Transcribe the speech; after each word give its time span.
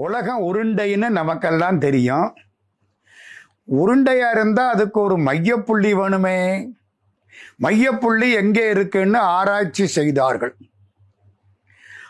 உலகம் 0.00 0.42
உருண்டைன்னு 0.42 1.08
நமக்கெல்லாம் 1.08 1.78
தெரியும். 1.78 2.34
உருண்டையா 3.70 4.30
இருந்தால் 4.30 4.72
அதுக்கு 4.72 5.00
ஒரு 5.00 5.16
மையப்புள்ளி 5.16 5.90
வேணுமே. 6.00 6.68
மையப்புள்ளி 7.62 8.32
எங்கே 8.32 8.70
இருக்குன்னு 8.70 9.18
ஆராய்ச்சி 9.18 9.86
செய்தார்கள். 9.86 10.56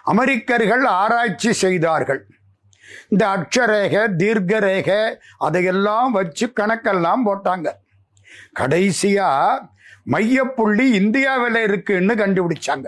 அமெரிக்கர்கள் 0.03 0.85
ஆராய்ச்சி 0.85 1.53
செய்தார்கள். 1.53 2.27
இந்த 3.09 3.27
அட்சரேக 3.27 3.95
தீர்க்கரேக 4.19 5.17
அதையெல்லாம் 5.39 6.13
வச்சு 6.13 6.53
கணக்கெல்லாம் 6.61 7.23
போட்டாங்க. 7.25 7.69
கடைசியா 8.61 9.29
மையப்புள்ளி 10.11 10.93
இந்தியாவில் 10.93 11.63
இருக்குன்னு 11.63 12.15
கண்டுபிடிச்சாங்க. 12.15 12.87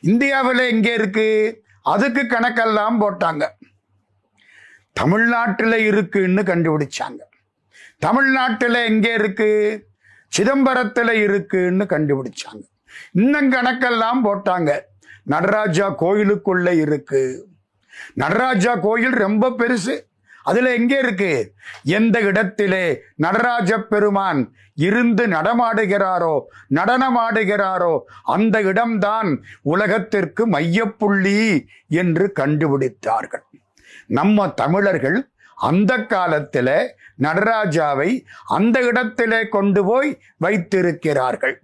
இந்தியாவில் 0.00 0.58
எங்கே 0.58 0.94
இருக்கு? 0.94 1.28
அதுக்கு 1.82 2.22
கணக்கெல்லாம் 2.22 2.96
போட்டாங்க. 3.00 3.48
தமிழ்நாட்டில் 4.98 5.78
இருக்குன்னு 5.88 6.42
கண்டுபிடிச்சாங்க. 6.42 7.22
தமிழ்நாட்டில் 7.98 8.78
எங்கே 8.90 9.12
இருக்கு? 9.12 9.50
சிதம்பரத்தில் 10.32 11.12
இருக்குன்னு 11.26 11.84
கண்டுபிடிச்சாங்க. 11.84 12.64
இன்னும் 13.12 13.52
கணக்கெல்லாம் 13.52 14.20
போட்டாங்க. 14.24 14.70
நடராஜா 15.34 15.86
கோயிலுக்குள்ள 16.00 16.68
இருக்கு. 16.80 17.22
நடராஜா 18.14 18.72
கோயில் 18.76 19.16
ரொம்ப 19.24 19.48
பெருசு. 19.58 19.94
அதுல 20.42 20.72
எங்கே 20.74 20.98
இருக்கு? 20.98 21.32
எந்த 21.82 22.16
இடத்திலே 22.20 22.84
நடராஜ 23.16 23.78
பெருமான் 23.92 24.40
இருந்து 24.74 25.24
நடமாடுகிறாரோ 25.26 26.34
நடனமாடுகிறாரோ 26.74 27.94
அந்த 28.34 28.56
இடம்தான் 28.62 29.30
உலகத்திற்கு 29.62 30.42
மையப்புள்ளி 30.50 31.40
என்று 31.88 32.32
கண்டுபிடித்தார்கள். 32.40 33.44
நம்ம 34.06 34.48
தமிழர்கள் 34.48 35.30
அந்த 35.54 36.02
காலத்தில் 36.02 36.96
நடராஜாவை 37.22 38.24
அந்த 38.44 38.80
இடத்திலே 38.80 39.48
கொண்டு 39.48 39.84
போய் 39.84 40.18
வைத்திருக்கிறார்கள். 40.36 41.60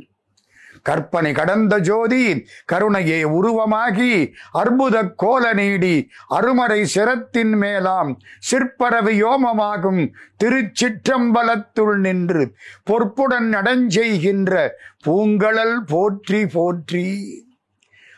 கற்பனை 0.82 1.32
கடந்த 1.32 1.78
ஜோதி 1.78 2.46
கருணையே 2.72 3.18
உருவமாகி 3.24 4.32
அற்புத 4.50 5.04
கோல 5.04 5.52
நீடி 5.52 6.08
அருமறை 6.28 6.84
சிரத்தின் 6.84 7.52
மேலாம் 7.52 8.18
சிற்பரவி 8.50 9.14
யோமமாகும் 9.22 10.12
திருச்சிற்றம்பலத்துள் 10.44 11.94
நின்று 11.96 12.54
பொற்புடன் 12.90 13.48
நடஞ்செய்கின்ற 13.52 14.68
பூங்கழல் 15.02 15.84
போற்றி 15.84 16.46
போற்றி. 16.46 17.06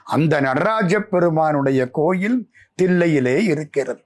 அந்த 0.05 0.41
நடராஜ 0.41 0.99
பெருமானுடைய 0.99 1.91
கோயில் 1.91 2.51
தில்லையிலே 2.83 3.37
இருக்கிறது. 3.43 4.03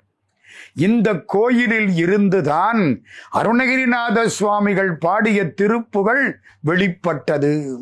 இந்த 0.74 1.14
கோயிலில் 1.14 1.94
இருந்துதான் 1.94 3.02
அருணகிரிநாத 3.32 4.26
சுவாமிகள் 4.26 4.96
பாடிய 4.96 5.52
திருப்புகள் 5.62 6.32
வெளிப்பட்டது. 6.60 7.80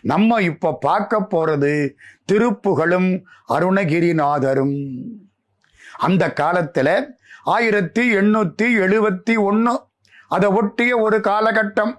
நம்ம 0.00 0.42
இப்ப 0.42 0.76
பார்க்க 0.80 1.20
போறது 1.20 1.90
திருப்புகளும் 2.32 3.22
அருணகிரிநாதரும். 3.48 5.02
அந்த 5.98 6.32
காலத்துல 6.40 7.06
ஆயிரத்தி 7.42 8.16
எண்ணூத்தி 8.16 8.62
எழுபத்தி 8.62 9.38
ஒன்னு 9.38 9.86
அதை 10.28 10.48
ஒட்டிய 10.48 10.98
ஒரு 10.98 11.18
காலகட்டம். 11.18 11.94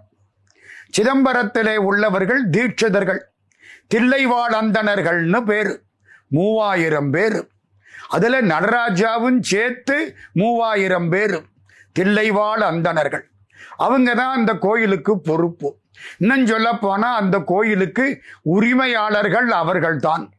சிதம்பரத்திலே 0.97 1.75
உள்ளவர்கள் 1.75 2.49
தீட்சிதர்கள் 2.49 3.19
தில்லைவாழ் 3.95 4.53
அந்தணர்கள்னு 4.53 5.41
பேர் 5.41 5.81
மூவாயிரம் 6.27 7.11
பேர். 7.11 7.50
அதில் 8.11 8.49
நடராஜாவும் 8.49 9.41
சேர்த்து 9.41 10.15
மூவாயிரம் 10.33 11.09
பேர் 11.09 11.35
தில்லைவாழ் 11.99 12.61
அந்தணர்கள். 12.61 13.29
அவங்க 13.77 14.13
தான் 14.13 14.35
அந்த 14.35 14.53
கோயிலுக்கு 14.53 15.19
பொறுப்பு. 15.19 15.77
இன்னும் 16.17 16.45
சொல்ல 16.45 16.73
போனால் 16.73 17.19
அந்த 17.19 17.39
கோயிலுக்கு 17.39 18.21
உரிமையாளர்கள் 18.41 19.51
அவர்கள்தான். 19.51 20.31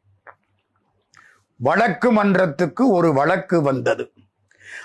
வழக்கு 1.56 2.12
மன்றத்துக்கு 2.12 2.91
ஒரு 2.91 3.12
வழக்கு 3.12 3.62
வந்தது. 3.62 4.12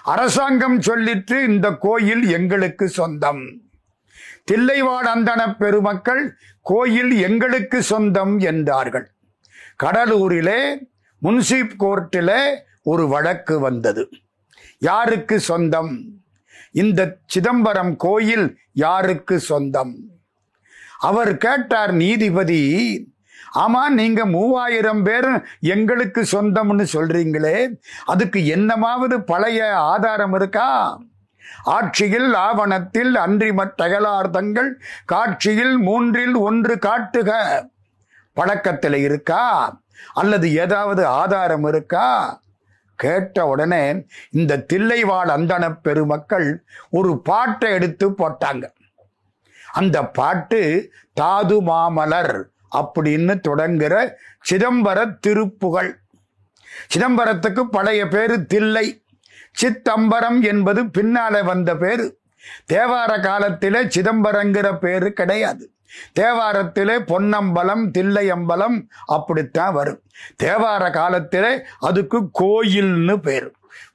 அரசாங்கம் 0.04 0.82
சொல்லிட்டு 0.82 1.44
இந்த 1.44 1.72
கோயில் 1.72 2.28
எங்களுக்கு 2.30 2.88
சொந்தம். 2.88 3.44
தில்லைவாழ் 4.52 5.08
அந்தன 5.16 5.58
பெருமக்கள் 5.58 6.38
கோயில் 6.62 7.14
எங்களுக்கு 7.18 7.82
சொந்தம் 7.82 8.40
என்றார்கள். 8.40 9.12
கடலூரிலே 9.84 10.62
முன்சிப் 11.22 11.76
கோர்ட்டிலே 11.80 12.66
ஒரு 12.92 13.04
வழக்கு 13.08 13.56
வந்தது. 13.60 14.04
யாருக்கு 14.80 15.36
சொந்தம்? 15.40 15.92
இந்த 16.72 17.02
சிதம்பரம் 17.26 17.96
கோயில் 17.96 18.48
யாருக்கு 18.74 19.36
சொந்தம்? 19.40 19.94
அவர் 21.00 21.32
கேட்டார் 21.38 21.94
நீதிபதி 21.94 22.62
ஆமா 23.56 23.84
நீங்க 23.90 24.22
மூவாயிரம் 24.26 25.04
பேர் 25.04 25.30
எங்களுக்கு 25.60 26.22
சொந்தம்னு 26.32 26.86
சொல்றீங்களே 26.94 27.58
அதுக்கு 28.06 28.40
என்னமாவது 28.56 29.18
பழைய 29.26 29.62
ஆதாரம் 29.94 30.34
இருக்கா? 30.34 30.70
ஆட்சியில் 31.64 32.34
ஆவணத்தில் 32.34 33.14
அன்றி 33.16 33.50
மற்றகலார்த்தங்கள் 33.50 34.70
காட்சியில் 35.06 35.76
மூன்றில் 35.78 36.36
ஒன்று 36.48 36.76
காட்டுக. 36.76 37.32
பழக்கத்தில் 38.38 39.00
இருக்கா? 39.08 39.46
அல்லது 40.14 40.48
ஏதாவது 40.56 41.06
ஆதாரம் 41.22 41.68
இருக்கா? 41.68 42.08
கேட்ட 42.98 43.46
உடனே 43.46 44.06
இந்த 44.32 44.66
தில்லைவாழ் 44.74 45.30
அந்தன 45.30 45.78
பெருமக்கள் 45.82 46.64
ஒரு 46.90 47.22
பாட்டை 47.22 47.72
எடுத்து 47.72 48.10
போட்டாங்க. 48.10 48.66
அந்த 49.74 50.06
பாட்டு 50.06 50.62
தாது 51.14 51.62
மாமலர் 51.62 52.44
அப்படின்னு 52.78 53.36
தொடங்குற 53.48 54.12
சிதம்பர 54.50 55.18
திருப்புகழ். 55.20 55.98
சிதம்பரத்துக்கு 56.96 57.60
பழைய 57.60 58.08
பேரு 58.08 58.46
தில்லை. 58.46 59.02
சித்தம்பரம் 59.62 60.42
என்பது 60.42 60.84
பின்னால 60.84 61.44
வந்த 61.44 61.76
பேரு. 61.76 62.20
தேவார 62.74 63.22
காலத்தில் 63.22 63.88
சிதம்பரங்கிற 63.96 64.78
பேரு 64.78 65.14
கிடையாது. 65.14 65.72
தேவாரத்திலே 66.20 66.96
பொன்னம்பலம் 67.00 67.92
தில்லையம்பலம் 67.98 68.78
அப்படித்தான் 69.06 69.74
வரும். 69.74 70.02
தேவார 70.44 70.92
காலத்திலே 70.92 71.64
அதுக்கு 71.80 72.30
கோயில்னு 72.40 73.16
பேர். 73.18 73.52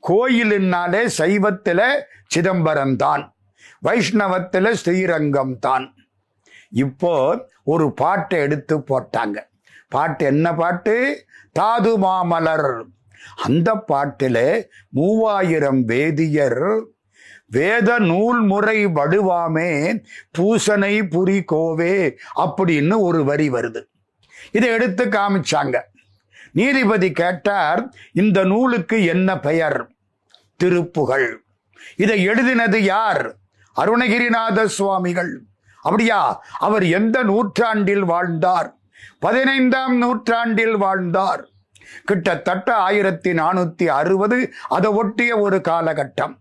கோயிலுன்னாலே 0.09 1.07
சைவத்தில் 1.19 1.87
சிதம்பரம் 2.27 2.97
தான். 2.97 3.35
வைஷ்ணவத்தில் 3.85 4.73
ஸ்ரீரங்கம் 4.73 5.59
தான். 5.59 5.95
இப்போ 6.71 7.15
ஒரு 7.65 7.93
பாட்டை 7.93 8.39
எடுத்து 8.39 8.79
போட்டாங்க. 8.79 9.39
பாட்டு 9.89 10.27
என்ன 10.27 10.55
பாட்டு? 10.55 11.25
தாது 11.53 11.99
மாமலர் 11.99 12.83
அந்த 13.37 13.75
பாட்டில் 13.75 14.71
மூவாயிரம் 14.89 15.85
வேதியர் 15.85 16.85
வேத 17.53 17.99
நூல் 17.99 18.41
முறை 18.41 18.87
வடுவாமே 18.87 19.71
பூசனை 20.39 20.95
புரி 21.15 21.39
கோவே 21.53 21.95
அப்படின்னு 22.37 22.99
ஒரு 22.99 23.25
வரி 23.25 23.49
வருது. 23.51 23.83
இதை 24.53 24.69
எடுத்து 24.69 25.05
காமிச்சாங்க. 25.05 25.77
நீதிபதி 26.53 27.13
கேட்டார் 27.13 27.83
இந்த 28.13 28.45
நூலுக்கு 28.45 29.05
என்ன 29.05 29.39
பெயர்? 29.39 29.79
திருப்புகள் 30.65 31.29
இதை 31.97 32.29
எழுதினது 32.29 32.77
யார்? 32.77 33.37
அருணகிரிநாத 33.77 34.65
சுவாமிகள். 34.65 35.33
அப்படியா 35.77 36.43
அவர் 36.59 36.85
எந்த 36.85 37.23
நூற்றாண்டில் 37.23 38.05
வாழ்ந்தார்? 38.05 38.69
பதினைந்தாம் 39.19 39.97
நூற்றாண்டில் 39.97 40.77
வாழ்ந்தார். 40.77 41.49
கிட்டத்தட்ட 42.05 42.75
ஆயிரத்தி 42.75 43.33
நானூத்தி 43.33 43.87
அறுபது 43.87 44.53
அதை 44.69 44.91
ஒட்டிய 44.91 45.39
ஒரு 45.39 45.61
காலகட்டம். 45.69 46.35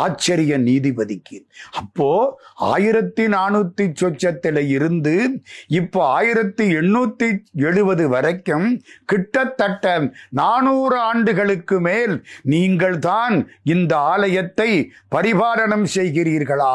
ஆச்சரிய 0.00 0.58
நீதிபதிக்கு. 0.58 1.46
அப்போ 1.72 2.38
ஆயிரத்தி 2.56 3.26
நானூத்தி 3.26 3.92
சொச்சத்தில் 3.94 4.68
இருந்து 4.68 5.40
இப்போ 5.68 6.06
ஆயிரத்தி 6.06 6.64
எண்ணூத்தி 6.74 7.44
எழுபது 7.54 8.08
வரைக்கும் 8.08 8.80
கிட்டத்தட்ட 9.04 10.10
நானூறு 10.28 10.96
ஆண்டுகளுக்கு 10.96 11.80
மேல் 11.80 12.24
நீங்கள் 12.42 12.98
தான் 12.98 13.48
இந்த 13.62 13.96
ஆலயத்தை 13.96 14.70
பரிபாலனம் 15.08 15.86
செய்கிறீர்களா? 15.94 16.74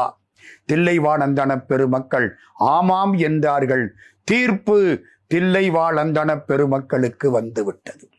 தில்லைவானந்தன 0.71 1.65
பெருமக்கள் 1.65 2.37
ஆமாம் 2.55 3.13
என்றார்கள். 3.13 3.95
தீர்ப்பு 4.23 5.03
தில்லைவாழந்தன 5.33 6.43
பெருமக்களுக்கு 6.45 7.31
வந்துவிட்டது. 7.31 8.09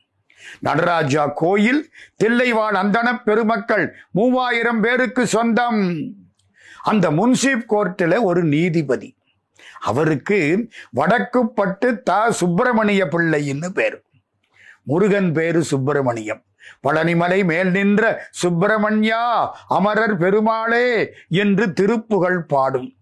நடராஜா 0.58 1.26
கோயில் 1.26 1.90
தில்லைவாழ் 2.25 2.75
அந்தன 2.75 3.23
பெருமக்கள் 3.25 3.94
மூவாயிரம் 4.11 4.81
பேருக்கு 4.81 5.26
சொந்தம். 5.26 5.96
அந்த 6.82 7.11
முன்சிப் 7.11 7.64
கோர்ட்டில் 7.69 8.23
ஒரு 8.23 8.44
நீதிபதி. 8.44 9.17
அவருக்கு 9.81 10.69
வடக்குப்பட்டு 10.96 12.02
த 12.02 12.31
சுப்பிரமணிய 12.31 13.06
பிள்ளைன்னு 13.06 13.69
பேர். 13.69 14.02
முருகன் 14.82 15.32
பேரு 15.32 15.62
சுப்பிரமணியம். 15.62 16.43
பழனிமலை 16.88 17.44
மேல் 17.44 17.70
நின்ற 17.70 18.29
சுப்பிரமணியா 18.43 19.50
அமரர் 19.69 20.17
பெருமாளே 20.17 21.12
என்று 21.29 21.73
திருப்புகழ் 21.73 22.38
பாடும். 22.38 22.93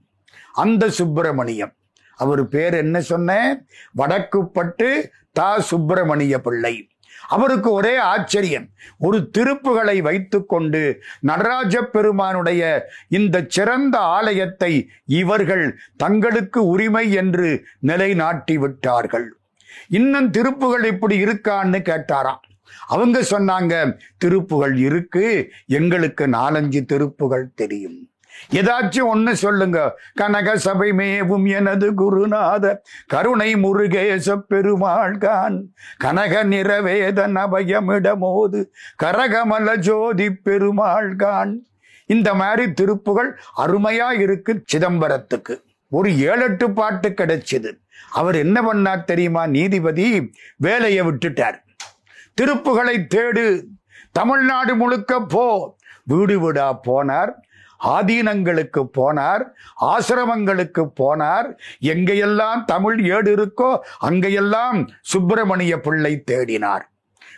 அந்த 0.53 0.91
சுப்பிரமணியம். 0.91 1.73
அவர் 2.17 2.49
பேர் 2.49 2.75
என்ன 2.75 3.01
சொன்ன? 3.01 3.61
வடக்குப்பட்டு 3.97 5.11
தா 5.33 5.59
சுப்பிரமணிய 5.61 6.41
பிள்ளை. 6.41 6.89
அவருக்கு 7.29 7.73
ஒரே 7.73 7.97
ஆச்சரியம். 7.97 8.67
ஒரு 8.99 9.19
திருப்புகளை 9.31 10.01
வைத்துக்கொண்டு 10.01 10.83
நடராஜ 11.21 11.83
பெருமானுடைய 11.83 12.63
இந்த 13.09 13.45
சிறந்த 13.49 13.99
ஆலயத்தை 13.99 14.73
இவர்கள் 15.21 15.67
தங்களுக்கு 15.97 16.67
உரிமை 16.67 17.13
என்று 17.13 17.51
நிலைநாட்டி 17.81 18.59
விட்டார்கள் 18.59 19.29
இன்னும் 19.89 20.31
திருப்புகள் 20.31 20.85
இப்படி 20.85 21.25
இருக்கான்னு 21.25 21.81
கேட்டாராம். 21.91 22.43
அவங்க 22.87 23.19
சொன்னாங்க 23.31 23.75
திருப்புகள் 24.25 24.75
இருக்கு 24.77 25.27
எங்களுக்கு 25.67 26.27
நாலஞ்சு 26.27 26.81
திருப்புகள் 26.93 27.47
தெரியும். 27.55 27.99
ஏதாச்சும் 28.53 29.09
ஒண்ணு 29.15 29.33
சொல்லுங்க. 29.33 29.99
கனக 30.15 30.57
சபை 30.57 30.93
மேவும் 30.93 31.47
எனது 31.47 31.93
குருநாத 31.93 32.77
கருணை 33.07 33.55
முருகேச 33.55 34.43
பெருமாள்கான். 34.51 35.63
கனக 35.97 36.45
நிறவேதன் 36.45 37.37
அபயமிடமோது 37.37 38.65
கரகமல 39.03 39.77
ஜோதி 39.77 40.29
பெருமாள்கான். 40.29 41.55
இந்த 42.07 42.35
மாதிரி 42.35 42.73
திருப்புகள் 42.73 43.31
அருமையா 43.57 44.21
இருக்கு 44.21 44.65
சிதம்பரத்துக்கு. 44.73 45.63
ஒரு 45.89 46.19
ஏழெட்டு 46.19 46.71
பாட்டு 46.71 47.09
கிடைச்சது. 47.09 47.71
அவர் 48.11 48.35
என்ன 48.35 48.73
பண்ணார் 48.73 49.05
தெரியுமா? 49.05 49.47
நீதிபதி 49.47 50.33
வேலையை 50.57 51.07
விட்டுட்டார். 51.07 51.65
திருப்புகளை 52.41 53.07
தேடு 53.15 53.63
தமிழ்நாடு 54.13 54.75
முழுக்க 54.75 55.21
போ 55.21 55.77
வீடு 56.05 56.41
வீடா 56.41 56.81
போனார். 56.87 57.33
ஆதீனங்களுக்கு 57.85 58.89
போனார் 58.99 59.45
ஆசிரமங்களுக்கு 59.81 60.91
போனார். 61.01 61.55
எங்கெல்லாம் 61.81 62.65
தமிழ் 62.65 63.11
ஏடு 63.11 63.37
இருக்கோ 63.37 63.79
அங்கெல்லாம் 63.99 64.89
சுப்பிரமணிய 65.01 65.81
பிள்ளை 65.81 66.23
தேடினார். 66.31 66.83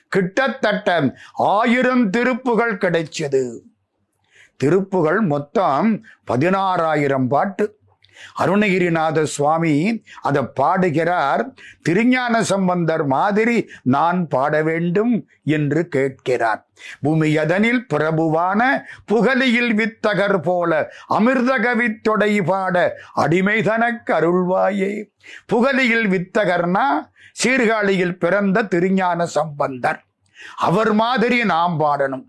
கிட்டத்தட்ட 0.08 1.14
ஆயிரம் 1.32 2.11
திருப்புகள் 2.11 2.76
கிடைச்சது. 2.76 3.58
திருப்புகள் 4.64 5.20
மொத்தம் 5.20 6.05
பதினாறாயிரம் 6.26 7.26
பாட்டு. 7.26 7.77
அருணகிரிநாத 8.38 9.22
சுவாமி 9.22 10.02
அதை 10.22 10.42
பாடுகிறார் 10.54 11.50
திருஞான 11.82 12.42
சம்பந்தர் 12.42 13.06
மாதிரி 13.06 13.68
நான் 13.82 14.28
பாட 14.28 14.62
வேண்டும் 14.62 15.28
என்று 15.44 15.88
கேட்கிறார். 15.88 16.66
பூமியதனில் 17.04 17.86
பிரபுவான 17.94 18.82
புகழியில் 19.12 19.74
வித்தகர் 19.74 20.42
போல 20.42 20.90
அமிர்தகவி 21.10 21.94
தொடை 22.02 22.42
பாட 22.42 22.96
அடிமைதனக்கு 23.16 24.10
அருள்வாயே. 24.10 25.10
புகழியில் 25.52 26.08
வித்தகர்னா 26.08 26.86
சீர்காழியில் 27.44 28.18
பிறந்த 28.18 28.62
திருஞான 28.62 29.26
சம்பந்தர். 29.26 30.04
அவர் 30.56 30.92
மாதிரி 30.92 31.44
நாம் 31.44 31.80
பாடணும். 31.80 32.26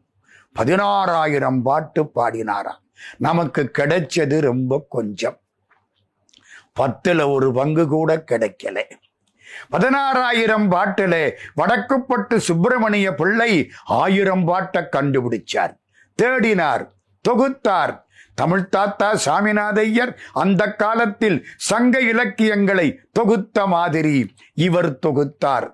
பதினாறாயிரம் 0.60 1.62
பாட்டு 1.62 2.12
பாடினாராம். 2.16 2.82
நமக்கு 3.18 3.72
கிடைச்சது 3.78 4.40
ரொம்ப 4.40 4.86
கொஞ்சம். 4.90 5.38
பத்துல 6.80 7.32
ஒரு 7.32 7.54
பங்கு 7.54 7.88
கூட 7.88 8.24
கிடைக்கல. 8.32 8.82
பதினாறாயிரம் 9.72 10.68
பாட்டுல 10.72 11.32
வடக்குப்பட்டு 11.58 12.38
சுப்பிரமணிய 12.38 13.14
பிள்ளை 13.14 13.72
ஆயிரம் 13.86 14.46
பாட்டை 14.46 14.82
கண்டுபிடிச்சார். 14.92 15.74
தேடினார் 16.22 16.88
தொகுத்தார். 17.30 18.08
தமிழ் 18.36 18.70
தாத்தா 18.70 19.20
சாமிநாதையர் 19.26 20.14
அந்த 20.34 20.74
காலத்தில் 20.74 21.48
சங்க 21.58 22.00
இலக்கியங்களை 22.00 23.00
தொகுத்த 23.12 23.66
மாதிரி 23.68 24.34
இவர் 24.54 25.00
தொகுத்தார். 25.08 25.68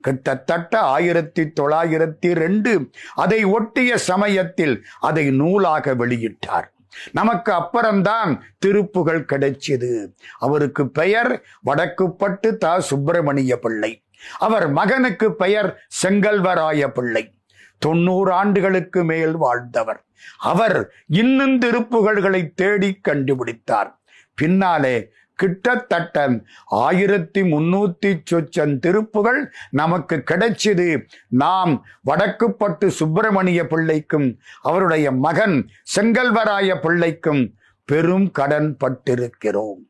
கிட்டத்தட்ட 0.00 0.78
ஆயிரத்தி 0.78 1.42
தொள்ளாயிரத்தி 1.42 2.34
ரெண்டு 2.34 2.90
அதை 3.14 3.44
ஒட்டிய 3.44 3.98
சமயத்தில் 3.98 4.86
அதை 5.00 5.30
நூலாக 5.30 5.94
வெளியிட்டார். 5.94 6.68
நமக்கு 7.12 7.52
அப்புறம்தான் 7.52 8.42
திருப்புகள் 8.66 9.24
கிடைச்சது. 9.24 10.14
அவருக்கு 10.38 10.90
பெயர் 10.90 11.42
வடக்குப்பட்டு 11.66 12.56
தா. 12.56 12.78
சுப்பிரமணிய 12.80 13.58
பிள்ளை. 13.58 14.04
அவர் 14.38 14.70
மகனுக்கு 14.70 15.34
பெயர் 15.34 15.86
செங்கல்வராய 16.04 16.88
பிள்ளை. 16.88 17.34
தொண்ணூறு 17.78 18.32
ஆண்டுகளுக்கு 18.32 19.04
மேல் 19.04 19.36
வாழ்ந்தவர். 19.36 20.04
அவர் 20.38 20.92
இன்னும் 21.06 21.58
திருப்புகழ்களை 21.58 22.54
தேடி 22.54 23.00
கண்டுபிடித்தார். 23.08 23.94
பின்னாலே 24.34 25.10
கிட்டத்தட்ட 25.36 26.40
ஆயிரத்தி 26.64 27.42
முன்னூத்தி 27.42 28.20
சொச்சன் 28.30 28.78
திருப்புகள் 28.86 29.46
நமக்கு 29.70 30.22
கிடைச்சது. 30.30 31.06
நாம் 31.28 31.86
வடக்குப்பட்டு 32.06 32.86
சுப்பிரமணிய 32.86 33.66
பிள்ளைக்கும் 33.66 34.38
அவருடைய 34.62 35.12
மகன் 35.12 35.68
செங்கல்வராய 35.96 36.80
பிள்ளைக்கும் 36.80 37.54
பெரும் 37.84 38.30
கடன் 38.30 38.76
பட்டிருக்கிறோம். 38.84 39.82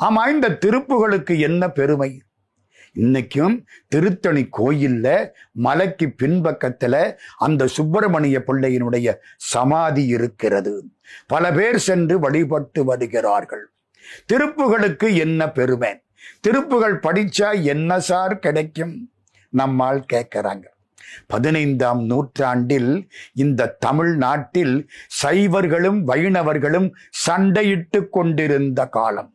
ஆமா 0.00 0.26
இந்த 0.26 0.58
திருப்புகளுக்கு 0.66 1.38
என்ன 1.38 1.68
பெருமை? 1.68 2.22
இன்னைக்கும் 2.94 3.64
திருத்தணி 3.88 4.48
கோயில்ல 4.58 5.28
மலைக்கு 5.52 6.12
பின்பக்கத்துல 6.22 7.16
அந்த 7.38 7.66
சுப்பிரமணிய 7.66 8.42
பிள்ளையினுடைய 8.46 9.14
சமாதி 9.36 10.06
இருக்கிறது. 10.06 10.84
பல 11.26 11.52
பேர் 11.52 11.78
சென்று 11.78 12.18
வழிபட்டு 12.18 12.84
வருகிறார்கள். 12.84 13.71
திருப்புகளுக்கு 14.32 15.14
என்ன 15.14 15.50
பெருமை 15.50 16.00
திருப்புகள் 16.48 16.96
படிச்சா 17.02 17.62
என்ன 17.62 18.00
சார் 18.00 18.38
கிடைக்கும்? 18.38 19.10
நம்மால் 19.48 20.04
கேட்கிறாங்க. 20.12 20.62
பதினைந்தாம் 21.26 22.04
நூற்றாண்டில் 22.04 23.10
இந்த 23.32 23.76
தமிழ்நாட்டில் 23.78 24.90
சைவர்களும் 25.22 25.98
வைணவர்களும் 26.06 26.90
சண்டையிட்டு 27.26 28.08
கொண்டிருந்த 28.10 28.86
காலம். 28.86 29.32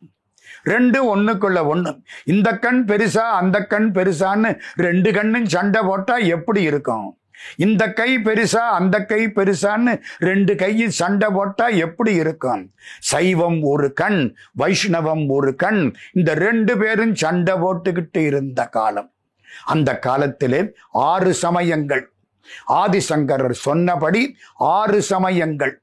ரெண்டு 0.62 1.16
ஒண்ணுக்குள்ள 1.16 1.60
ஒண்ணு. 1.74 2.02
இந்த 2.24 2.58
கண் 2.58 2.84
பெருசா 2.86 3.26
அந்த 3.40 3.64
கண் 3.64 3.90
பெருசான்னு 3.94 4.60
ரெண்டு 4.76 5.12
கண்ணும் 5.12 5.46
சண்டை 5.46 5.82
போட்டா 5.82 6.16
எப்படி 6.16 6.62
இருக்கும்? 6.62 7.18
இந்த 7.56 7.92
கை 7.92 8.18
பெருசா 8.18 8.64
அந்த 8.78 9.04
கை 9.04 9.26
பெருசான்னு 9.26 10.02
ரெண்டு 10.18 10.56
கையில் 10.56 10.90
சண்டை 10.90 11.28
போட்டா 11.32 11.66
எப்படி 11.66 12.14
இருக்கும்? 12.14 12.70
சைவம் 12.98 13.62
ஒரு 13.62 13.92
கண் 13.92 14.34
வைஷ்ணவம் 14.58 15.26
ஒரு 15.28 15.54
கண். 15.54 15.94
இந்த 16.12 16.34
ரெண்டு 16.34 16.78
பேரும் 16.78 17.14
சண்டை 17.14 17.54
போட்டுக்கிட்டு 17.54 18.24
இருந்த 18.26 18.66
காலம். 18.66 19.12
அந்த 19.64 19.98
காலத்திலே 19.98 20.72
ஆறு 20.90 21.34
சமயங்கள். 21.34 22.12
ஆதிசங்கரர் 22.68 23.50
சொன்னபடி 23.50 24.36
ஆறு 24.54 25.02
சமயங்கள். 25.02 25.82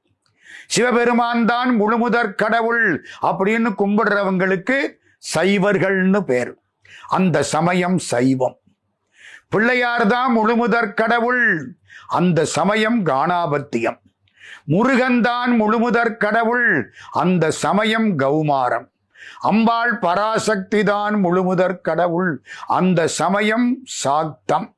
சிவபெருமான் 0.66 1.44
தான் 1.44 1.80
முழுமுதற் 1.80 2.34
கடவுள் 2.34 3.04
அப்படின்னு 3.22 3.74
கும்பிடுறவங்களுக்கு 3.78 4.88
சைவர்கள்னு 5.34 6.20
பேர். 6.20 6.58
அந்த 7.08 7.42
சமயம் 7.42 7.98
சைவம். 7.98 8.58
பிள்ளையார் 9.48 10.06
தான் 10.06 10.38
முழுமுதற் 10.38 10.94
கடவுள். 10.94 11.76
அந்த 12.08 12.44
சமயம் 12.44 13.06
காணாபத்தியம். 13.06 14.00
முருகன்தான் 14.68 15.58
முழுமுதற் 15.58 16.16
கடவுள். 16.16 16.92
அந்த 17.10 17.50
சமயம் 17.50 18.18
கௌமாரம். 18.18 18.88
அம்பாள் 19.40 19.98
பராசக்தி 19.98 20.84
தான் 20.84 21.24
முழுமுதற் 21.24 21.80
கடவுள். 21.80 22.42
அந்த 22.66 23.06
சமயம் 23.06 23.78
சாக்தம். 23.84 24.74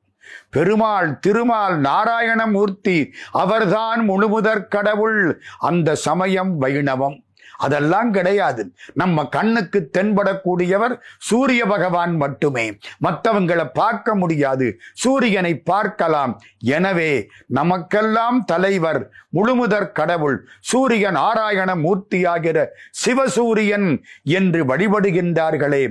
பெருமாள் 0.49 1.19
திருமால் 1.19 1.81
நாராயணமூர்த்தி 1.81 3.11
அவர்தான் 3.31 4.09
முழுமுதற் 4.09 4.67
கடவுள். 4.67 5.41
அந்த 5.59 5.95
சமயம் 5.95 6.57
வைணவம். 6.57 7.23
அதெல்லாம் 7.65 8.11
கிடையாது. 8.17 8.63
நம்ம 9.01 9.25
கண்ணுக்கு 9.35 9.79
தென்படக்கூடியவர் 9.97 10.95
சூரிய 11.29 11.61
பகவான் 11.73 12.13
மட்டுமே. 12.23 12.65
மற்றவங்களை 13.05 13.65
பார்க்க 13.81 14.15
முடியாது. 14.21 14.67
சூரியனை 15.03 15.53
பார்க்கலாம். 15.71 16.33
எனவே 16.77 17.11
நமக்கெல்லாம் 17.59 18.39
தலைவர் 18.53 19.01
முழுமுதற் 19.37 19.91
கடவுள் 19.99 20.37
சூரிய 20.71 21.05
நாராயண 21.19 21.69
மூர்த்தியாகிற 21.85 22.57
சிவசூரியன் 23.03 23.89
என்று 24.37 24.61
வழிபடுகின்றார்களே. 24.71 25.83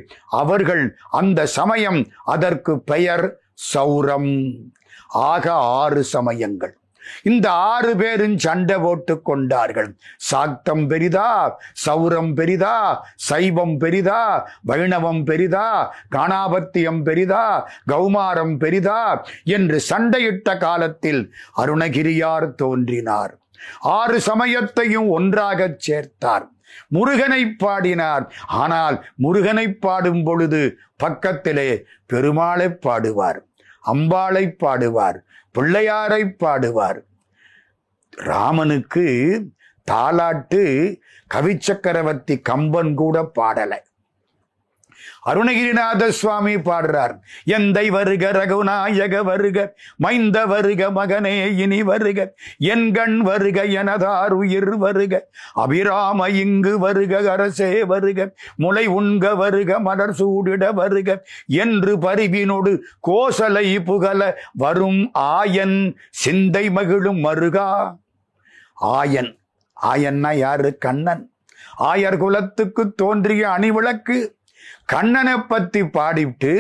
அவர்கள் 0.43 0.85
அந்த 1.21 1.47
சமயம் 1.59 2.01
அதற்கு 2.37 2.75
பெயர் 2.93 3.27
சௌரம். 3.75 4.33
ஆக 5.31 5.47
ஆறு 5.83 6.03
சமயங்கள். 6.15 6.75
இந்த 7.23 7.47
ஆறு 7.73 7.93
பேரும் 7.97 8.37
சண்டை 8.39 8.77
போட்டு 8.79 9.15
கொண்டார்கள். 9.23 9.91
சாக்தம் 10.31 10.85
பெரிதா 10.89 11.31
சௌரம் 11.87 12.33
பெரிதா 12.35 12.75
சைவம் 13.29 13.77
பெரிதா 13.79 14.21
வைணவம் 14.71 15.23
பெரிதா 15.31 15.67
காணாபத்தியம் 16.17 17.03
பெரிதா 17.03 17.45
கௌமாரம் 17.93 18.55
பெரிதா 18.57 19.01
என்று 19.57 19.81
சண்டையிட்ட 19.91 20.57
காலத்தில் 20.59 21.23
அருணகிரியார் 21.57 22.49
தோன்றினார். 22.55 23.35
ஆறு 23.99 24.19
சமயத்தையும் 24.21 25.09
ஒன்றாகச் 25.09 25.81
சேர்த்தார். 25.87 26.47
முருகனை 26.97 27.43
பாடினார். 27.59 28.25
ஆனால் 28.63 28.97
முருகனை 29.17 29.67
பாடும் 29.85 30.23
பொழுது 30.25 30.63
பக்கத்திலே 30.97 31.71
பெருமாளை 32.13 32.69
பாடுவார் 32.87 33.39
அம்பாளை 33.85 34.45
பாடுவார் 34.63 35.19
பிள்ளையாரை 35.59 36.23
பாடுவார். 36.39 37.01
ராமனுக்கு 38.17 39.07
தாலாட்டு 39.91 40.63
கவிச்சக்கரவர்த்தி 41.35 42.41
கம்பன் 42.41 42.95
கூட 42.95 43.25
பாடலை. 43.25 43.83
அருணகிரிநாத 45.29 46.09
சுவாமி 46.09 46.55
பாடுறார். 46.55 47.19
எந்தை 47.47 47.89
வருக 47.89 48.33
ரகுநாயக 48.33 49.23
வருக 49.23 49.75
மைந்த 50.03 50.47
வருக 50.47 50.91
மகனே 50.91 51.59
இனி 51.59 51.83
வருக 51.83 52.35
என் 52.59 52.93
கண் 52.93 53.19
வருக 53.21 53.65
எனதார் 53.65 54.31
உயிர் 54.31 54.77
வருக 54.77 55.29
அபிராம 55.55 56.29
இங்கு 56.29 56.79
வருக 56.79 57.31
அரசே 57.31 57.85
வருக 57.85 58.35
முளை 58.57 58.87
உண்க 58.87 59.35
வருக 59.35 59.81
மலர் 59.81 60.11
சூடிட 60.11 60.73
வருக 60.73 61.25
என்று 61.47 61.97
பரிவினோடு 61.99 62.79
கோசலை 63.09 63.85
புகழ 63.85 64.41
வரும் 64.53 65.11
ஆயன் 65.19 65.95
சிந்தை 66.11 66.71
மகிழும் 66.71 67.25
மருகா. 67.25 67.99
ஆயன். 68.83 69.39
ஆயன்னா 69.83 70.35
யாரு? 70.37 70.79
கண்ணன். 70.79 71.31
ஆயர் 71.79 72.17
குலத்துக்கு 72.17 72.95
தோன்றிய 72.95 73.49
அணிவிளக்கு 73.49 74.37
கண்ணனை 74.89 75.35
பத்தி 75.41 75.81
பாடிவிட்டு 75.83 76.53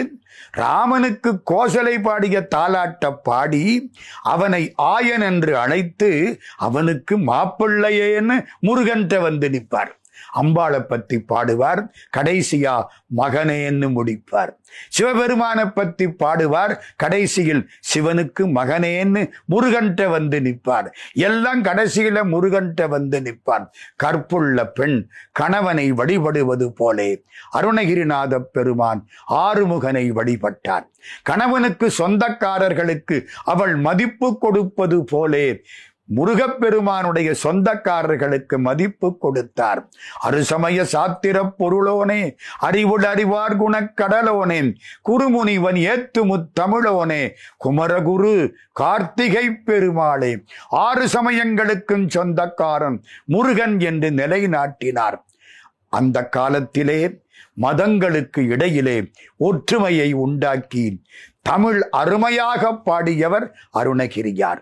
ராமனுக்கு 0.53 1.31
கோசலை 1.51 2.03
பாடிய 2.03 2.47
தாலாட்ட 2.55 3.11
பாடி 3.23 3.93
அவனை 4.23 4.63
ஆயன் 4.77 5.25
என்று 5.31 5.59
அழைத்து 5.59 6.41
அவனுக்கு 6.57 7.19
மாப்பிள்ளையேன்னு 7.19 8.37
முருகன்ட்ட 8.67 9.21
வந்து 9.21 9.49
நிற்பார். 9.51 9.98
அம்பாளை 10.43 10.81
பத்தி 10.81 11.25
பாடுவார். 11.29 11.89
கடைசியா 12.17 12.85
மகனேன்னு 13.17 13.89
முடிப்பார். 13.99 14.53
சிவபெருமானை 14.89 15.65
பத்தி 15.65 16.07
பாடுவார். 16.07 16.79
கடைசியில் 16.97 17.71
சிவனுக்கு 17.95 18.41
மகனேன்னு 18.41 19.31
முருகன்ட்ட 19.51 20.11
வந்து 20.11 20.41
நிற்பார். 20.41 20.95
எல்லாம் 21.13 21.65
கடைசியில 21.65 22.23
முருகன்ட்ட 22.33 22.89
வந்து 22.89 23.23
நிற்பார். 23.23 23.71
கற்புள்ள 23.97 24.67
பெண் 24.67 25.07
கணவனை 25.33 25.93
வழிபடுவது 25.93 26.73
போலே 26.73 27.25
அருணகிரிநாத 27.53 28.39
பெருமான் 28.53 29.07
ஆறுமுகனை 29.31 30.13
வழிபட்டார். 30.13 30.87
கணவனுக்கு 31.23 31.93
சொந்தக்காரர்களுக்கு 31.99 33.27
அவள் 33.45 33.77
மதிப்பு 33.77 34.39
கொடுப்பது 34.39 35.05
போலே 35.05 35.63
முருகப்பெருமானுடைய 36.17 37.35
சொந்தக்காரர்களுக்கு 37.43 38.57
மதிப்பு 38.57 39.19
கொடுத்தார். 39.19 39.89
அருசமய 40.23 40.87
சாத்திர 40.93 41.53
பொருளோனே 41.59 42.37
அறிவுள் 42.59 43.05
அறிவார் 43.05 43.63
குணக்கடலோனே 43.63 44.75
குருமுனிவன் 45.09 45.77
ஏத்துமுத் 45.77 46.49
தமிழோனே 46.61 47.31
குமரகுரு 47.65 48.53
கார்த்திகை 48.73 49.51
பெருமாளே 49.51 50.45
ஆறு 50.69 51.07
சமயங்களுக்கும் 51.07 52.09
சொந்தக்காரன் 52.09 53.03
முருகன் 53.25 53.81
என்று 53.81 54.11
நிலைநாட்டினார். 54.11 55.25
அந்த 55.91 56.25
காலத்திலே 56.25 57.21
மதங்களுக்கு 57.61 58.41
இடையிலே 58.47 58.97
ஒற்றுமையை 59.37 60.13
உண்டாக்கி 60.13 60.85
தமிழ் 61.43 61.81
அருமையாக 61.91 62.73
பாடியவர் 62.87 63.47
அருணகிரியார். 63.79 64.61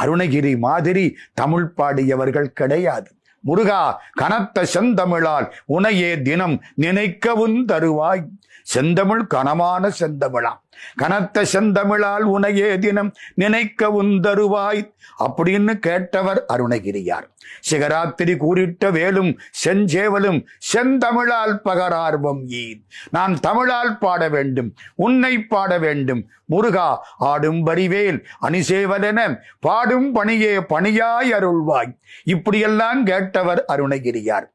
அருணகிரி 0.00 0.58
மாதிரி 0.58 1.16
தமிழ் 1.34 1.72
பாடியவர்கள் 1.76 2.52
கிடையாது. 2.60 3.10
முருகா 3.40 3.82
கனத்த 4.12 4.66
செந்தமிழால் 4.74 5.46
உனையே 5.78 6.22
தினம் 6.22 6.56
நினைக்கவும் 6.80 7.58
தருவாய். 7.72 8.24
செந்தமிழ் 8.62 9.26
கனமான 9.26 9.90
செந்தமிழாம் 10.00 10.62
கனத்த 10.96 11.44
செந்தமிழால் 11.52 12.26
உனையே 12.26 12.78
தினம் 12.78 13.14
நினைக்க 13.34 13.88
உந்தருவாய் 14.02 14.94
அப்படின்னு 15.18 15.74
கேட்டவர் 15.86 16.40
அருணகிரியார். 16.48 17.26
சிகராத்திரி 17.70 18.36
கூறிட்ட 18.36 18.90
வேலும் 18.90 19.38
செஞ்சேவலும் 19.64 20.44
செந்தமிழால் 20.72 21.60
பகரார்வம் 21.64 22.42
ஈத் 22.46 22.82
நான் 23.10 23.38
தமிழால் 23.40 23.98
பாட 23.98 24.28
வேண்டும் 24.28 24.74
உன்னை 24.94 25.38
பாட 25.38 25.78
வேண்டும். 25.78 26.28
முருகா 26.44 27.04
ஆடும் 27.18 27.66
வரிவேல் 27.66 28.24
அணிசேவலென 28.42 29.36
பாடும் 29.60 30.12
பணியே 30.12 30.60
பணியாய் 30.60 31.32
அருள்வாய். 31.32 31.98
இப்படியெல்லாம் 32.24 33.06
கேட்டவர் 33.06 33.58
அருணகிரியார். 33.68 34.46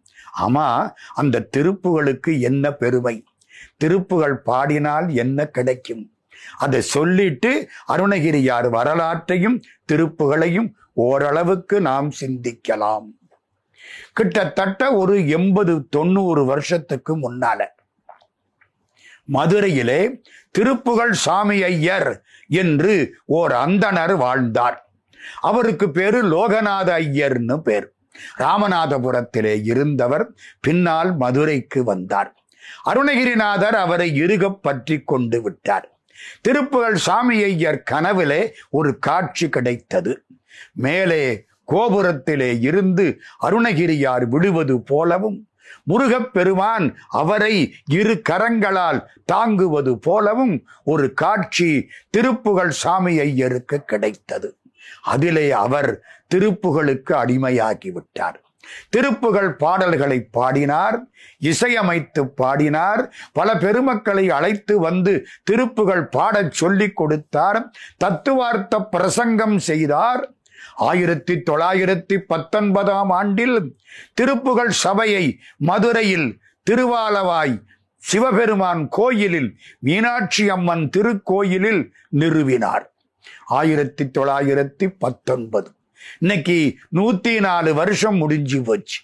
ஆமா 0.47 0.93
அந்த 1.13 1.47
திருப்புகளுக்கு 1.57 2.39
என்ன 2.39 2.71
பெருமை? 2.71 3.25
திருப்புகள் 3.83 4.33
பாடினால் 4.33 5.13
என்ன 5.13 5.45
கிடைக்கும்? 5.45 6.12
அதை 6.57 6.81
சொல்லிட்டு 6.81 7.69
அருணகிரியார் 7.87 8.69
வரலாற்றையும் 8.69 9.61
திருப்புகளையும் 9.91 10.69
ஓரளவுக்கு 10.93 11.81
நாம் 11.81 12.11
சிந்திக்கலாம். 12.21 13.07
கிட்டத்தட்ட 14.13 14.93
ஒரு 14.93 15.27
எண்பது 15.27 15.87
தொண்ணூறு 15.89 16.45
வருஷத்துக்கு 16.45 17.17
முன்னால 17.17 17.65
மதுரையிலே 19.33 20.21
திருப்புகழ் 20.51 21.11
சாமி 21.11 21.63
ஐயர் 21.63 22.23
என்று 22.47 23.15
ஓர் 23.25 23.51
அந்தணர் 23.51 24.17
வாழ்ந்தார். 24.17 24.91
அவருக்கு 25.41 25.91
பேரு 25.91 26.19
லோகநாத 26.23 26.89
ஐயர்னு 27.03 27.57
பேர். 27.57 27.95
ராமநாதபுரத்திலே 28.37 29.61
இருந்தவர் 29.63 30.33
பின்னால் 30.59 31.15
மதுரைக்கு 31.15 31.83
வந்தார். 31.83 32.35
அருணகிரிநாதர் 32.85 33.75
அவரை 33.75 34.21
இருக 34.21 34.53
பற்றி 34.61 35.01
கொண்டு 35.01 35.41
விட்டார். 35.41 35.92
திருப்புகழ் 36.41 36.95
சாமி 36.95 37.43
ஐயர் 37.43 37.83
கனவிலே 37.91 38.53
ஒரு 38.69 38.99
காட்சி 38.99 39.49
கிடைத்தது. 39.49 40.23
மேலே 40.73 41.45
கோபுரத்திலே 41.71 42.57
இருந்து 42.59 43.21
அருணகிரியார் 43.41 44.27
விடுவது 44.27 44.81
போலவும் 44.81 45.47
முருகப்பெருமான் 45.83 46.95
அவரை 47.09 47.73
இரு 47.89 48.21
கரங்களால் 48.29 48.99
தாங்குவது 49.25 49.99
போலவும் 49.99 50.65
ஒரு 50.83 51.13
காட்சி 51.13 51.87
திருப்புகழ் 52.09 52.69
சாமி 52.69 53.19
ஐயருக்கு 53.19 53.83
கிடைத்தது. 53.83 54.57
அதிலே 55.01 55.51
அவர் 55.51 56.03
திருப்புகளுக்கு 56.35 57.13
அடிமையாகிவிட்டார். 57.13 58.39
திருப்புகள் 58.89 59.49
பாடல்களை 59.49 60.23
பாடினார் 60.31 60.97
இசையமைத்து 61.41 62.21
பாடினார் 62.21 63.13
பல 63.33 63.55
பெருமக்களை 63.55 64.29
அழைத்து 64.29 64.79
வந்து 64.79 65.25
திருப்புகள் 65.51 66.05
பாடச் 66.17 66.51
சொல்லிக் 66.51 66.95
கொடுத்தார் 66.95 67.71
தத்துவார்த்த 67.97 68.79
பிரசங்கம் 68.79 69.59
செய்தார். 69.59 70.33
ஆயிரத்தி 70.75 71.33
தொள்ளாயிரத்தி 71.51 72.17
பத்தொன்பதாம் 72.17 73.09
ஆண்டில் 73.09 73.75
திருப்புகள் 74.21 74.73
சபையை 74.83 75.39
மதுரையில் 75.57 76.39
திருவாலவாய் 76.71 77.55
சிவபெருமான் 77.95 78.87
கோயிலில் 78.89 79.57
மீனாட்சி 79.79 80.49
அம்மன் 80.49 80.89
திருக்கோயிலில் 80.97 81.91
நிறுவினார். 82.19 82.85
ஆயிரத்தி 83.45 84.03
தொள்ளாயிரத்தி 84.17 84.95
பத்தொன்பது 84.99 85.69
இன்னைக்கு 86.19 86.77
நூத்தி 86.95 87.39
நாலு 87.39 87.73
வருஷம் 87.73 88.17
முடிஞ்சு 88.17 88.61
போச்சு. 88.61 89.01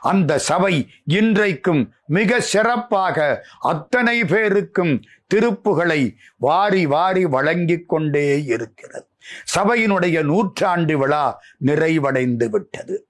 அந்த 0.00 0.38
சபை 0.38 0.88
இன்றைக்கும் 1.04 1.92
மிக 2.06 2.40
சிறப்பாக 2.40 3.46
அத்தனை 3.60 4.24
பேருக்கும் 4.24 5.02
திருப்புகளை 5.34 6.16
வாரி 6.36 6.86
வாரி 6.86 7.24
வழங்கிக் 7.24 7.88
கொண்டே 7.88 8.44
இருக்கிறது. 8.44 9.06
சபையினுடைய 9.54 10.22
நூற்றாண்டு 10.22 10.98
விழா 10.98 11.42
நிறைவடைந்து 11.64 12.48
விட்டது. 12.48 13.06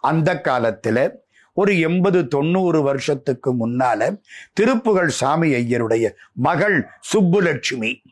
அந்த 0.00 0.40
காலத்துல 0.44 1.10
ஒரு 1.52 1.80
எண்பது 1.80 2.28
தொண்ணூறு 2.28 2.82
வருஷத்துக்கு 2.82 3.68
முன்னால 3.68 4.20
திருப்புகள் 4.60 5.06
சாமி 5.06 5.52
ஐயருடைய 5.52 6.10
மகள் 6.32 6.88
சுப்புலட்சுமி. 7.12 8.02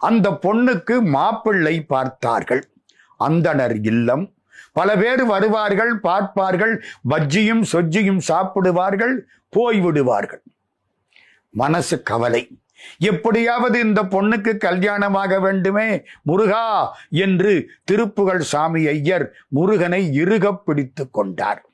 அந்த 0.00 0.30
பொண்ணுக்கு 0.30 1.02
மாப்பிள்ளை 1.02 1.82
பார்த்தார்கள். 1.82 2.69
அந்தனர் 3.20 3.78
இல்லம். 3.82 4.32
பல 4.72 4.96
பேர் 4.96 5.24
வருவார்கள் 5.24 6.00
பார்ப்பார்கள் 6.00 6.84
பஜ்ஜியும் 7.08 7.62
சொஜ்ஜியும் 7.72 8.20
சாப்பிடுவார்கள் 8.28 9.26
போய்விடுவார்கள். 9.56 10.42
மனசு 11.50 12.02
கவலை. 12.02 12.58
எப்படியாவது 12.98 13.80
இந்த 13.80 14.02
பொண்ணுக்கு 14.02 14.52
கல்யாணமாக 14.64 15.40
வேண்டுமே? 15.40 16.02
முருகா 16.22 16.96
என்று 17.10 17.70
திருப்புகழ் 17.84 18.40
சாமி 18.40 18.86
ஐயர் 18.86 19.32
முருகனை 19.48 20.14
இறுக 20.14 20.52
பிடித்து 20.52 21.10
கொண்டார். 21.10 21.64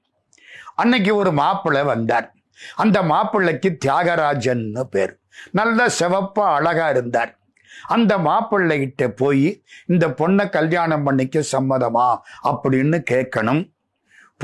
அன்னைக்கு 0.74 1.16
ஒரு 1.16 1.32
மாப்பிள்ளை 1.32 1.82
வந்தார். 1.82 2.34
அந்த 2.76 3.02
மாப்பிள்ளைக்கு 3.02 3.78
தியாகராஜன்னு 3.84 4.82
பேர். 4.82 5.18
நல்ல 5.50 5.86
சிவப்பா 6.00 6.48
அழகா 6.54 6.88
இருந்தார். 6.88 7.38
அந்த 7.86 8.18
மாப்பிள்ளைகிட்ட 8.18 9.08
போய் 9.08 9.62
இந்த 9.86 10.08
பொண்ணை 10.08 10.48
கல்யாணம் 10.48 11.02
பண்ணிக்க 11.02 11.42
சம்மதமா 11.52 12.18
அப்படின்னு 12.44 13.02
கேட்கணும். 13.10 13.74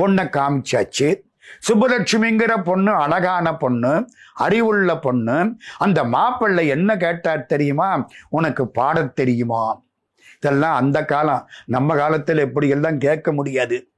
பொண்ணை 0.00 0.28
காமிச்சாச்சு. 0.28 1.30
சுப்புலட்சுமிங்கிற 1.68 2.62
பொண்ணு 2.62 2.92
அழகான 2.92 3.56
பொண்ணு 3.56 4.08
அறிவுள்ள 4.34 4.98
பொண்ணு 4.98 5.56
அந்த 5.78 6.04
மாப்பிள்ளை 6.04 6.66
என்ன 6.66 6.96
கேட்டார் 6.96 7.46
தெரியுமா? 7.46 8.08
உனக்கு 8.28 8.68
பாடத் 8.68 9.14
தெரியுமா? 9.14 9.82
இதெல்லாம் 10.36 10.74
அந்த 10.74 11.04
காலம் 11.04 11.48
நம்ம 11.64 11.96
காலத்தில் 11.96 12.38
எப்படி 12.38 12.68
எல்லாம் 12.68 12.98
கேட்க 12.98 13.32
முடியாது. 13.32 13.90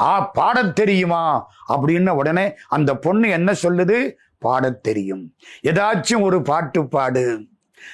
ஆ 0.00 0.20
பாடத் 0.20 0.74
தெரியுமா? 0.74 1.50
அப்படின்னு 1.68 2.08
உடனே 2.08 2.54
அந்த 2.68 2.96
பொண்ணு 2.96 3.28
என்ன 3.28 3.54
சொல்லுது? 3.62 4.12
பாடத் 4.38 4.82
தெரியும். 4.82 5.34
ஏதாச்சும் 5.62 6.20
ஒரு 6.20 6.42
பாட்டு 6.42 6.88
பாடு. 6.88 7.46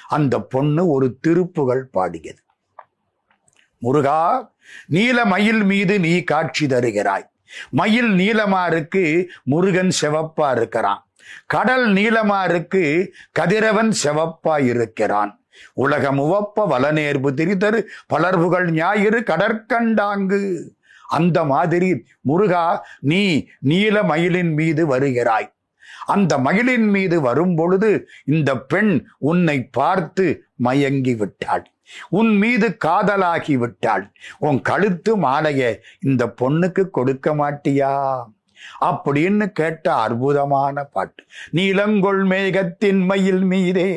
அந்த 0.07 0.39
பொண்ணு 0.39 0.89
ஒரு 0.89 1.17
திருப்புகள் 1.27 1.81
பாடியது. 1.81 2.39
முருகா 3.77 4.51
நீல 4.85 5.25
மயில் 5.25 5.63
மீது 5.63 5.99
நீ 5.99 6.23
காட்சி 6.23 6.65
தருகிறாய். 6.65 7.29
மயில் 7.69 8.11
நீளமா 8.11 8.67
இருக்கு 8.67 9.31
முருகன் 9.43 9.91
செவப்பா 10.01 10.55
இருக்கிறான். 10.55 11.07
கடல் 11.45 11.93
நீளமா 11.93 12.49
இருக்கு 12.49 13.13
கதிரவன் 13.31 13.93
செவப்பா 14.03 14.65
இருக்கிறான். 14.65 15.39
உலகம் 15.73 16.19
உவப்ப 16.19 16.67
வலநேர்பு 16.69 17.31
திரிதரு 17.33 17.83
பலர்புகள் 18.13 18.71
ஞாயிறு 18.71 19.19
கடற்கண்டாங்கு. 19.19 20.69
அந்த 21.07 21.43
மாதிரி 21.43 22.05
முருகா 22.21 22.85
நீ 22.99 23.47
நீல 23.59 24.03
மயிலின் 24.03 24.53
மீது 24.53 24.97
வருகிறாய். 24.97 25.54
அந்த 26.05 26.37
மயிலின் 26.37 26.89
மீது 26.89 27.21
வரும் 27.21 27.55
பொழுது 27.55 28.07
இந்த 28.25 28.57
பெண் 28.57 29.05
உன்னை 29.17 29.57
பார்த்து 29.71 30.25
மயங்கி 30.63 31.15
விட்டாள் 31.15 31.65
உன் 32.09 32.37
மீது 32.37 32.77
காதலாகி 32.85 33.55
விட்டாள் 33.57 34.11
உன் 34.39 34.61
கழுத்து 34.61 35.11
மாலைய 35.17 35.61
இந்த 35.99 36.33
பொண்ணுக்கு 36.41 36.83
கொடுக்க 36.89 37.35
மாட்டியா? 37.35 37.93
அப்படின்னு 38.85 39.45
கேட்ட 39.47 39.95
அற்புதமான 39.95 40.83
பாட்டு. 40.83 41.23
நீலங்கொள் 41.53 42.23
மேகத்தின் 42.25 43.05
மயில் 43.05 43.43
மீதே 43.43 43.89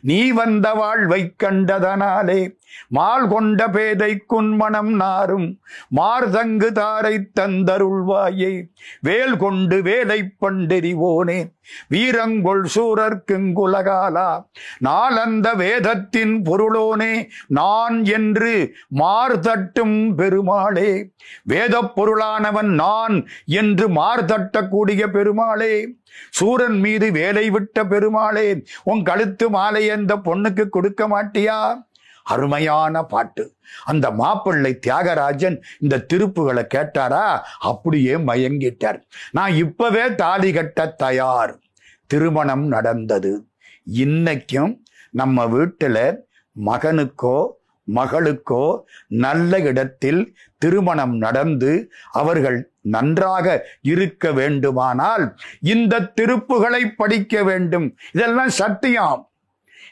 நீ 0.00 0.30
வந்த 0.30 0.72
வாழ்வை 0.72 1.34
கண்டதனாலே 1.42 2.60
மால் 2.88 3.28
கொண்ட 3.28 3.68
பேதை 3.68 4.16
குன்மணம் 4.26 4.94
நாரும் 4.94 5.60
மார்தங்கு 5.96 6.72
தாரை 6.72 7.30
தந்தருள்வாயே. 7.40 8.62
வேல் 9.00 9.36
கொண்டு 9.36 9.82
வேலை 9.82 10.32
பண்டெறிவோனே. 10.40 11.52
வீரங்கொள் 11.90 12.66
சூரர்க்குங்குலகாலா 12.74 14.44
நாளந்த 14.84 15.56
வேதத்தின் 15.56 16.42
பொருளோனே. 16.42 17.26
நான் 17.46 18.04
என்று 18.04 18.74
மார்தட்டும் 18.98 20.14
பெருமாளே. 20.14 21.12
வேதப் 21.42 22.00
பொருளானவன் 22.00 22.74
நான் 22.74 23.26
என்று 23.44 23.88
மார்தட்டக்கூடிய 23.88 25.06
பெருமாளே. 25.06 25.94
சூரன் 26.30 26.78
மீது 26.78 27.12
வேலை 27.12 27.50
விட்ட 27.50 27.84
பெருமாளே 27.84 28.64
உன் 28.82 29.02
கழுத்து 29.02 29.50
மாலை 29.50 29.90
அந்த 29.90 30.16
பொண்ணுக்கு 30.16 30.68
கொடுக்க 30.68 31.08
மாட்டியா? 31.08 31.84
அருமையான 32.24 33.02
பாட்டு. 33.02 33.54
அந்த 33.84 34.10
மாப்பிள்ளை 34.10 34.78
தியாகராஜன் 34.86 35.62
இந்த 35.80 36.04
திருப்புகளை 36.12 36.66
கேட்டாரா? 36.74 37.40
அப்படியே 37.58 38.14
மயங்கிட்டார். 38.14 39.02
நான் 39.30 39.54
இப்பவே 39.54 40.14
தாலி 40.14 40.52
கட்ட 40.52 40.86
தயார். 40.86 41.58
திருமணம் 42.06 42.66
நடந்தது. 42.66 43.46
இன்னைக்கும் 43.94 44.78
நம்ம 45.10 45.46
வீட்டில் 45.46 46.24
மகனுக்கோ 46.66 47.46
மகளுக்கோ 47.94 48.80
நல்ல 49.06 49.60
இடத்தில் 49.60 50.36
திருமணம் 50.58 51.16
நடந்து 51.16 51.92
அவர்கள் 52.12 52.70
நன்றாக 52.80 53.66
இருக்க 53.82 54.32
வேண்டுமானால் 54.32 55.36
இந்த 55.60 56.00
திருப்புகளை 56.00 56.88
படிக்க 56.96 57.42
வேண்டும். 57.42 57.96
இதெல்லாம் 58.12 58.48
சத்தியம். 58.48 59.30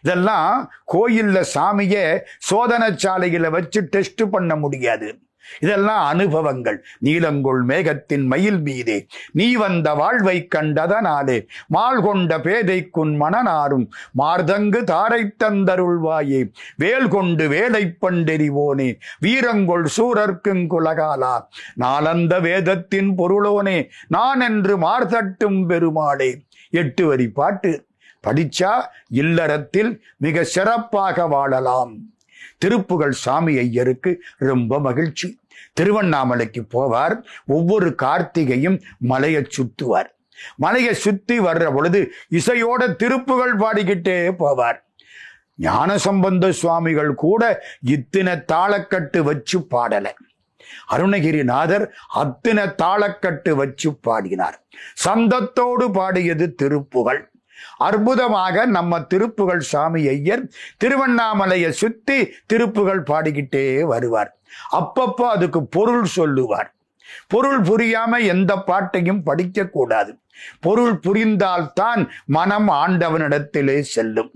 இதெல்லாம் 0.02 0.70
கோயில்ல 0.92 2.16
சோதனை 2.38 2.96
சாலையில் 2.96 3.50
வச்சு 3.50 3.82
டெஸ்ட் 3.82 4.22
பண்ண 4.30 4.56
முடியாது. 4.56 5.18
இதெல்லாம் 5.58 6.06
அனுபவங்கள். 6.06 6.84
நீலங்கொள் 7.04 7.64
மேகத்தின் 7.64 8.24
மயில் 8.24 8.60
மீதே. 8.60 9.06
நீ 9.32 9.54
வந்த 9.54 9.94
வாழ்வை 9.94 10.48
கண்டதனாலே 10.54 11.46
மால் 11.66 12.02
கொண்ட 12.02 12.38
பேதைக்குன் 12.38 13.16
மனநாரும் 13.16 13.86
மார்தங்கு 14.18 14.84
தாரை 14.84 15.34
தந்தருள்வாயே. 15.44 16.52
வேல் 16.76 17.08
கொண்டு 17.08 17.48
வேலை 17.48 17.96
பண்டெறிவோனே. 18.00 18.98
வீரங்கொள் 19.22 19.86
சூரர்க்குங்குலகாலா 19.96 21.46
நாளந்த 21.80 22.40
வேதத்தின் 22.40 23.18
பொருளோனே. 23.18 23.88
நான் 24.08 24.40
என்று 24.40 24.78
மார்தட்டும் 24.78 25.66
பெருமாளே. 25.66 26.42
எட்டு 26.70 27.06
வரி 27.06 27.28
பாட்டு. 27.28 27.86
படிச்சா 28.26 28.82
இல்லறத்தில் 29.08 30.02
மிக 30.16 30.44
சிறப்பாக 30.44 31.26
வாழலாம். 31.26 31.96
திருப்புகழ் 32.58 33.10
சாமி 33.10 33.58
ஐயருக்கு 33.58 34.22
ரொம்ப 34.38 34.80
மகிழ்ச்சி. 34.80 35.39
திருவண்ணாமலைக்கு 35.80 36.66
போவார். 36.74 37.22
ஒவ்வொரு 37.46 37.94
கார்த்திகையும் 38.02 38.80
மலையை 38.98 39.46
சுத்துவார். 39.58 40.10
மலையை 40.56 40.94
சுத்தி 40.94 41.40
வர்ற 41.40 41.74
பொழுது 41.74 42.12
இசையோட 42.30 42.94
திருப்புகள் 43.02 43.58
பாடிக்கிட்டே 43.58 44.18
போவார். 44.38 44.78
ஞானசம்பந்த 45.60 46.50
சுவாமிகள் 46.50 47.14
கூட 47.14 47.62
இத்தனை 47.80 48.32
தாளக்கட்டு 48.52 49.18
வச்சு 49.18 49.66
பாடல. 49.70 50.06
அருணகிரிநாதர் 50.90 51.90
அத்தனை 52.08 52.64
தாளக்கட்டு 52.82 53.50
வச்சு 53.50 53.94
பாடினார். 53.94 54.62
சந்தத்தோடு 55.04 55.92
பாடியது 55.92 56.54
திருப்புகள். 56.62 57.20
அற்புதமாக 57.76 58.66
நம்ம 58.66 59.00
திருப்புகள் 59.14 59.58
சாமி 59.58 60.08
ஐயர் 60.08 60.48
திருவண்ணாமலையை 60.84 61.70
சுத்தி 61.70 62.28
திருப்புகள் 62.52 63.02
பாடிக்கிட்டே 63.02 63.80
வருவார். 63.80 64.38
அப்பப்போ 64.72 65.28
அதுக்கு 65.28 65.66
பொருள் 65.66 66.04
சொல்லுவார். 66.04 66.74
பொருள் 67.28 67.60
புரியாம 67.60 68.26
எந்த 68.26 68.56
பாட்டையும் 68.56 69.22
படிக்க 69.22 69.66
கூடாது. 69.66 70.18
பொருள் 70.60 70.92
புரிந்தால்தான் 70.92 72.08
மனம் 72.24 72.68
ஆண்டவனிடத்திலே 72.68 73.80
செல்லும். 73.80 74.30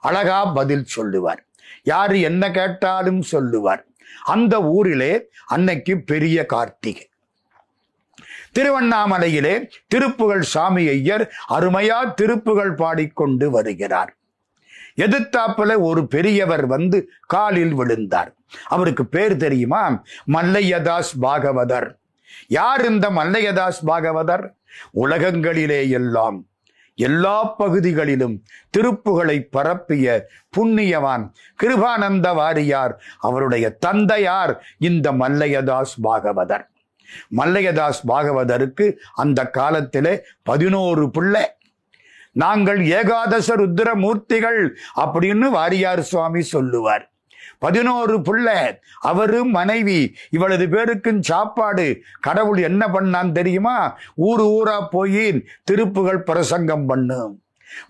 அழகா 0.00 0.44
பதில் 0.44 0.84
சொல்லுவார். 0.84 1.44
யாரு 1.82 2.20
என்ன 2.20 2.50
கேட்டாலும் 2.50 3.22
சொல்லுவார். 3.22 3.86
அந்த 4.24 4.62
ஊரிலே 4.62 5.28
அன்னைக்கு 5.46 6.00
பெரிய 6.00 6.46
கார்த்திகை. 6.46 7.08
திருவண்ணாமலையிலே 8.56 9.70
திருப்புகழ் 9.86 10.40
சாமி 10.40 10.88
ஐயர் 10.88 11.32
அருமையா 11.48 12.14
திருப்புகள் 12.20 12.74
பாடிக்கொண்டு 12.74 13.50
வருகிறார். 13.50 14.16
எதிர்த்தாப்புல 14.96 15.78
ஒரு 15.78 16.06
பெரியவர் 16.06 16.66
வந்து 16.66 17.10
காலில் 17.26 17.74
விழுந்தார். 17.74 18.34
அவருக்கு 18.66 19.06
பேர் 19.06 19.36
தெரியுமா? 19.36 20.02
மல்லையதாஸ் 20.32 21.12
பாகவதர். 21.22 21.88
யார் 22.46 22.84
இந்த 22.86 23.10
மல்லையதாஸ் 23.10 23.80
பாகவதர்? 23.86 24.50
உலகங்களிலே 24.94 25.90
எல்லாம் 25.90 26.46
எல்லா 26.94 27.44
பகுதிகளிலும் 27.44 28.42
திருப்புகளை 28.70 29.40
பரப்பிய 29.50 30.28
புண்ணியவான் 30.56 31.30
கிருபானந்த 31.62 32.34
வாரியார் 32.34 32.94
அவருடைய 33.18 33.70
தந்தையார் 33.70 34.64
இந்த 34.78 35.12
மல்லையதாஸ் 35.12 35.94
பாகவதர். 36.02 36.66
மல்லையதாஸ் 37.36 38.02
பாகவதருக்கு 38.08 38.92
அந்த 39.14 39.46
காலத்திலே 39.46 40.24
பதினோரு 40.42 41.10
பிள்ளை. 41.10 41.44
நாங்கள் 42.32 42.80
ஏகாதச 42.80 43.56
ருத்ர 43.56 43.94
மூர்த்திகள் 43.94 44.68
அப்படின்னு 44.96 45.48
வாரியார் 45.50 46.00
சுவாமி 46.00 46.42
சொல்லுவார். 46.42 47.10
பதினோரு 47.58 48.18
புள்ள. 48.18 48.78
அவரு 49.00 49.44
மனைவி. 49.44 50.14
இவளது 50.30 50.68
பேருக்கும் 50.68 51.22
சாப்பாடு. 51.22 52.02
கடவுள் 52.20 52.62
என்ன 52.62 52.86
பண்ணான் 52.86 53.32
தெரியுமா? 53.32 53.98
ஊர் 54.14 54.40
ஊரா 54.40 54.86
போய் 54.90 55.44
திருப்புகள் 55.70 56.18
பிரசங்கம் 56.18 56.86
பண்ணும். 56.86 57.40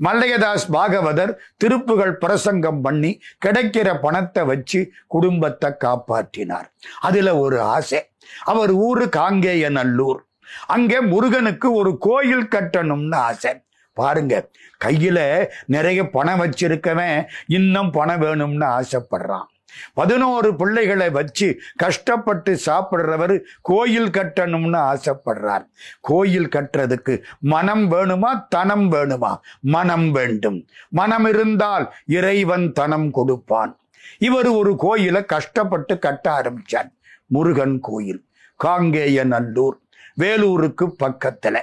மல்லையதாஸ் 0.05 0.69
பாகவதர் 0.73 1.35
திருப்புகள் 1.65 2.13
பிரசங்கம் 2.13 2.81
பண்ணி 2.81 3.21
கிடைக்கிற 3.47 3.99
பணத்தை 4.01 4.45
வச்சு 4.45 4.91
குடும்பத்தை 5.07 5.73
காப்பாற்றினார். 5.85 6.65
அதுல 7.01 7.39
ஒரு 7.39 7.61
ஆசை. 7.61 8.11
அவர் 8.45 8.71
ஊரு 8.71 9.09
காங்கேய 9.17 9.71
நல்லூர் 9.71 10.21
அங்கே 10.67 11.01
முருகனுக்கு 11.01 11.73
ஒரு 11.73 11.99
கோயில் 11.99 12.47
கட்டணும்னு 12.47 13.15
ஆசை. 13.15 13.53
பாருங்க 13.93 14.49
கையில 14.85 15.19
நிறைய 15.67 16.11
பணம் 16.11 16.41
வச்சிருக்கவன் 16.41 17.25
இன்னும் 17.47 17.91
பணம் 17.91 18.21
வேணும்னு 18.21 18.67
ஆசைப்படுறான். 18.79 19.47
பதினோரு 19.95 20.57
பிள்ளைகளை 20.57 21.11
வச்சு 21.11 21.61
கஷ்டப்பட்டு 21.77 22.59
சாப்பிட்றவர் 22.67 23.35
கோயில் 23.61 24.11
கட்டணும்னு 24.11 24.79
ஆசைப்படுறார். 24.93 25.65
கோயில் 26.01 26.49
கட்டுறதுக்கு 26.49 27.23
மனம் 27.41 27.91
வேணுமா 27.91 28.31
தனம் 28.49 28.93
வேணுமா? 28.93 29.33
மனம் 29.61 30.11
வேண்டும். 30.11 30.67
மனம் 30.89 31.25
இருந்தால் 31.25 31.93
இறைவன் 32.07 32.73
தனம் 32.73 33.11
கொடுப்பான். 33.11 33.79
இவர் 34.19 34.47
ஒரு 34.47 34.77
கோயிலை 34.77 35.25
கஷ்டப்பட்டு 35.25 35.99
கட்ட 35.99 36.27
ஆரம்பிச்சார். 36.41 36.89
முருகன் 37.27 37.79
கோயில் 37.81 38.25
காங்கேய 38.65 39.25
நல்லூர் 39.25 39.81
வேலூருக்கு 40.15 40.95
பக்கத்துல. 41.05 41.61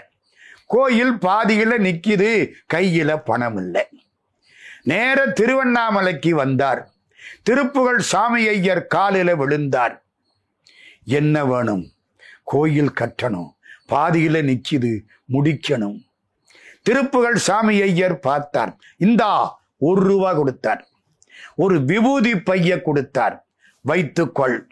கோயில் 0.66 1.14
பாதியில 1.14 1.78
நிற்கிது 1.78 2.52
கையில 2.74 3.22
பணம் 3.26 3.58
இல்லை 3.58 3.88
நேர 4.84 5.26
திருவண்ணாமலைக்கு 5.26 6.36
வந்தார். 6.36 6.92
திருப்புகழ் 7.44 8.00
சாமி 8.00 8.48
ஐயர் 8.48 8.88
காலில 8.96 9.36
விழுந்தார். 9.36 10.04
என்ன 11.06 11.46
வேணும்? 11.46 11.92
கோயில் 12.44 12.92
கட்டணும் 12.92 13.50
பாதியில 13.90 14.42
நிற்கிது 14.42 15.00
முடிக்கணும். 15.32 16.04
திருப்புகழ் 16.82 17.36
சாமி 17.36 17.82
ஐயர் 17.82 18.20
பார்த்தார். 18.20 18.76
இந்தா 18.98 19.62
ஒரு 19.78 20.02
ரூபா 20.02 20.34
கொடுத்தார். 20.34 20.88
ஒரு 21.56 21.86
விபூதி 21.86 22.40
பைய 22.40 22.82
கொடுத்தார். 22.82 23.48
வைத்துக்கொள். 23.82 24.68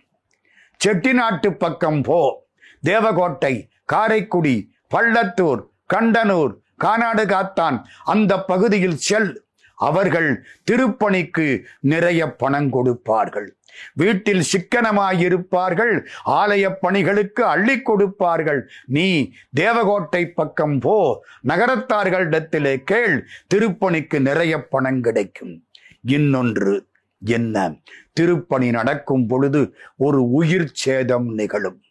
செட்டிநாட்டு 0.86 1.50
பக்கம் 1.52 2.02
போ. 2.02 2.50
தேவகோட்டை 2.82 3.54
காரைக்குடி 3.86 4.56
பள்ளத்தூர் 4.96 5.62
கண்டனூர் 5.94 6.54
கானாடு 6.84 7.24
காத்தான் 7.26 7.78
அந்த 8.04 8.44
பகுதியில் 8.44 9.00
செல். 9.08 9.46
அவர்கள் 9.76 10.46
திருப்பணிக்கு 10.72 11.62
நிறைய 11.80 12.32
பணம் 12.32 12.70
கொடுப்பார்கள். 12.70 13.58
வீட்டில் 13.94 14.44
சிக்கனமாயிருப்பார்கள் 14.52 16.06
ஆலய 16.26 16.74
பணிகளுக்கு 16.80 17.46
அள்ளி 17.46 17.82
கொடுப்பார்கள். 17.82 18.70
நீ 18.86 19.32
தேவகோட்டை 19.54 20.26
பக்கம் 20.26 20.80
போ 20.80 21.26
நகரத்தார்களிடத்திலே 21.48 22.74
கேள் 22.84 23.28
திருப்பணிக்கு 23.54 24.20
நிறைய 24.20 24.64
பணம் 24.64 25.02
கிடைக்கும். 25.02 25.54
இன்னொன்று 26.02 26.90
என்ன? 27.26 27.76
திருப்பணி 28.14 28.72
நடக்கும் 28.72 29.28
பொழுது 29.28 29.76
ஒரு 29.98 30.32
உயிர் 30.32 30.70
சேதம் 30.74 31.34
நிகழும். 31.34 31.82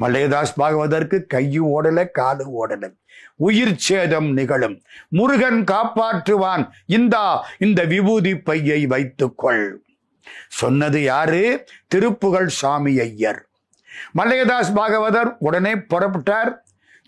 மல்லேதாஸ் 0.00 0.54
பாகவதற்கு 0.56 1.26
கையும் 1.26 1.66
ஓடல 1.66 2.06
காலு 2.18 2.46
ஓடல. 2.60 2.96
உயிர் 3.36 3.76
சேதம் 3.76 4.32
நிகழும். 4.32 4.82
முருகன் 5.08 5.64
காப்பாற்றுவான். 5.64 6.68
இந்தா 6.86 7.46
இந்த 7.58 7.84
விபூதி 7.84 8.38
பையை 8.38 8.86
வைத்துக்கொள். 8.86 9.82
சொன்னது 10.48 11.02
யாரு? 11.02 11.64
திருப்புகழ் 11.88 12.46
சாமி 12.46 13.00
ஐயர். 13.00 13.48
மல்லையதாஸ் 14.18 14.72
பாகவதர் 14.74 15.36
உடனே 15.38 15.74
புறப்பட்டார். 15.74 16.54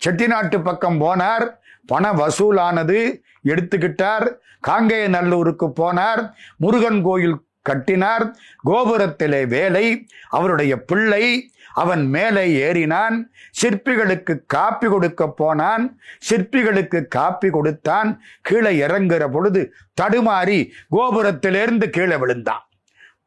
செட்டிநாட்டு 0.05 0.63
பக்கம் 0.63 1.01
போனார். 1.01 1.57
பண 1.89 2.11
வசூலானது 2.13 2.97
எடுத்துக்கிட்டார். 3.43 4.27
காங்கேய 4.67 5.05
நல்லூருக்கு 5.15 5.67
போனார். 5.75 6.23
முருகன் 6.57 7.01
கோயில் 7.01 7.37
கட்டினார். 7.61 8.25
கோபுரத்திலே 8.65 9.41
வேலை. 9.47 9.85
அவருடைய 10.29 10.73
பிள்ளை 10.91 11.25
அவன் 11.73 12.03
மேலே 12.15 12.43
ஏறினான். 12.65 13.17
சிற்பிகளுக்கு 13.61 14.33
காப்பி 14.47 14.87
கொடுக்க 14.87 15.27
போனான். 15.41 15.85
சிற்பிகளுக்கு 16.29 16.99
காப்பி 17.07 17.49
கொடுத்தான். 17.49 18.09
கீழே 18.41 18.71
இறங்குற 18.85 19.27
பொழுது 19.31 19.61
தடுமாறி 20.01 20.59
கோபுரத்திலிருந்து 20.91 21.89
கீழே 21.89 22.15
விழுந்தான். 22.15 22.63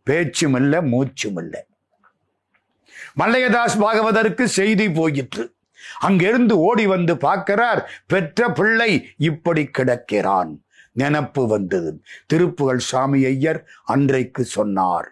பேச்சும் 0.02 0.54
இல்லை 0.54 0.82
மூச்சும் 0.82 1.36
இல்லை 1.36 1.62
மல்லையதாஸ் 3.20 3.78
பாகவதற்கு 3.78 4.44
செய்தி 4.58 4.86
போயிற்று. 4.90 5.44
அங்கிருந்து 6.02 6.54
ஓடி 6.58 6.86
வந்து 6.86 7.16
பார்க்கிறார் 7.16 7.80
பெற்ற 8.06 8.48
பிள்ளை 8.52 8.90
இப்படி 9.28 9.62
கிடக்கிறான். 9.78 10.52
நினப்பு 10.98 11.46
வந்தது. 11.46 11.90
திருப்புகழ் 12.26 12.82
சாமி 12.90 13.24
ஐயர் 13.24 13.60
அன்றைக்கு 13.84 14.44
சொன்னார். 14.44 15.08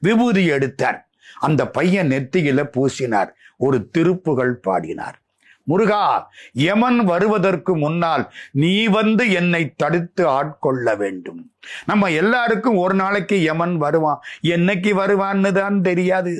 விபூதி 0.00 0.44
எடுத்தார். 0.46 1.00
அந்த 1.40 1.62
பையன் 1.68 2.08
நெத்தியில 2.08 2.62
பூசினார். 2.76 3.32
ஒரு 3.56 3.78
திருப்புகழ் 3.98 4.54
பாடினார். 4.66 5.18
முருகா 5.64 6.04
யமன் 6.52 7.00
வருவதற்கு 7.04 7.72
முன்னால் 7.76 8.24
நீ 8.52 8.72
வந்து 8.86 9.24
என்னை 9.30 9.62
தடுத்து 9.76 10.22
ஆட்கொள்ள 10.28 10.96
வேண்டும். 10.96 11.42
நம்ம 11.86 12.10
எல்லாருக்கும் 12.10 12.76
ஒரு 12.76 12.94
நாளைக்கு 12.94 13.36
யமன் 13.42 13.76
வருவான். 13.76 14.20
என்னைக்கு 14.42 14.92
வருவான்னு 15.02 15.52
தான் 15.52 15.78
தெரியாது. 15.82 16.34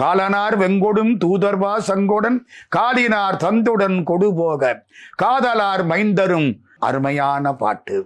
காலனார் 0.00 0.56
வெங்கொடும் 0.62 1.12
தூதர்வா 1.24 1.74
சங்கொடன் 1.88 2.38
காலினார் 2.76 3.42
தந்துடன் 3.44 3.98
கொடுபோக. 4.12 4.72
காதலார் 5.22 5.84
மைந்தரும் 5.92 6.50
அருமையான 6.88 7.52
பாட்டு. 7.62 7.98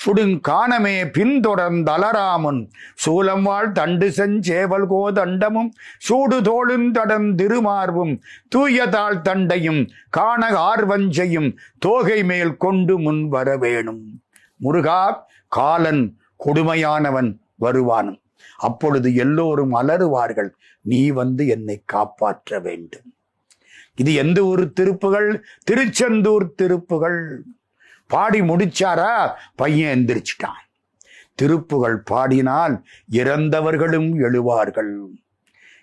சுடுங்கானமே 0.00 0.94
பின்தொடர்ந்தலராமுன் 1.16 2.60
சூலம் 3.02 3.42
வாழ் 3.42 3.68
தண்டு 3.78 4.06
செஞ்சேவல் 4.18 4.86
கோதண்டமும் 4.92 5.68
சூடு 6.06 6.38
தோளும் 6.48 6.86
தடம் 6.90 7.28
திருமார்பும் 7.40 8.14
தூயதாள் 8.54 9.20
தண்டையும் 9.28 9.82
காண 10.18 10.48
ஆர்வஞ்சையும் 10.70 11.50
தோகை 11.86 12.18
மேல் 12.30 12.54
கொண்டு 12.64 12.96
முன் 13.04 13.22
வர 13.34 13.56
வேணும் 13.64 14.02
முருகா 14.56 15.02
காலன் 15.58 16.04
கொடுமையானவன் 16.44 17.30
வருவானும். 17.60 18.21
அப்பொழுது 18.62 19.14
எல்லோரும் 19.14 19.74
அலறுவார்கள் 19.74 20.48
நீ 20.80 21.10
வந்து 21.10 21.46
என்னை 21.46 21.82
காப்பாற்ற 21.84 22.60
வேண்டும். 22.60 23.14
இது 23.94 24.14
எந்த 24.14 24.42
ஊர் 24.42 24.72
திருப்புகள்? 24.80 25.38
திருச்செந்தூர் 25.64 26.52
திருப்புகள். 26.62 27.36
பாடி 28.06 28.40
முடிச்சாரா? 28.40 29.30
பையன் 29.54 29.98
எந்திரிச்சிட்டான். 29.98 30.60
திருப்புகள் 31.42 31.94
பாடினால் 31.94 32.84
இறந்தவர்களும் 33.10 34.10
எழுவார்கள். 34.18 34.94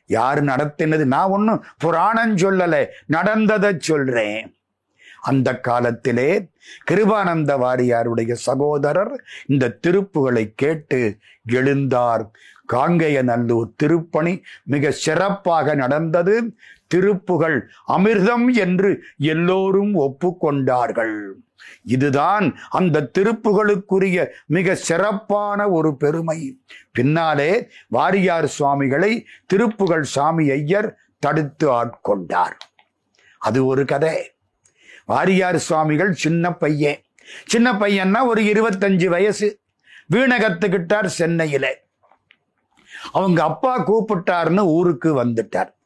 யார் 0.05 0.43
நடத்தினது? 0.43 1.05
நான் 1.05 1.29
ஒன்றும் 1.29 1.63
புராணம் 1.77 2.35
சொல்லல 2.35 2.87
நடந்ததை 3.05 3.75
சொல்றேன். 3.79 4.53
அந்த 5.21 5.59
காலத்திலே 5.59 6.49
கிருபானந்த 6.91 7.53
வாரியாருடைய 7.57 8.33
சகோதரர் 8.33 9.23
இந்த 9.45 9.77
திருப்புகளை 9.87 10.51
கேட்டு 10.55 11.17
எழுந்தார். 11.49 12.25
காங்கைய 12.73 13.23
நல்லூர் 13.23 13.71
திருப்பணி 13.75 14.41
மிக 14.63 14.91
சிறப்பாக 14.91 15.75
நடந்தது. 15.75 16.55
திருப்புகள் 16.95 17.61
அமிர்தம் 17.87 18.53
என்று 18.53 19.03
எல்லோரும் 19.17 19.95
ஒப்புக்கொண்டார்கள். 19.95 21.31
இதுதான் 21.83 22.57
அந்த 22.69 23.11
திருப்புகளுக்குரிய 23.19 24.27
மிக 24.45 24.75
சிறப்பான 24.75 25.69
ஒரு 25.69 25.97
பெருமை. 25.97 26.59
பின்னாலே 26.91 27.69
வாரியார் 27.91 28.45
சுவாமிகளை 28.45 29.25
திருப்புகள் 29.53 30.01
சாமி 30.01 30.49
ஐயர் 30.49 30.97
தடுத்து 31.19 31.71
ஆட்கொண்டார். 31.71 32.57
அது 33.37 33.65
ஒரு 33.65 33.85
கதை. 33.85 34.31
வாரியார் 35.07 35.55
சுவாமிகள் 35.55 36.13
சின்ன 36.13 36.53
பையன். 36.53 37.01
சின்ன 37.45 37.73
பையன்னா 37.73 38.25
ஒரு 38.25 38.41
இருபத்தஞ்சு 38.41 39.05
வயசு. 39.05 39.59
வீணை 40.07 40.37
கத்துக்கிட்டார் 40.37 41.05
சென்னையில. 41.05 41.87
அவங்க 43.11 43.43
அப்பா 43.43 43.87
கூப்பிட்டாருன்னு 43.87 44.59
ஊருக்கு 44.59 45.23
வந்துட்டார். 45.23 45.77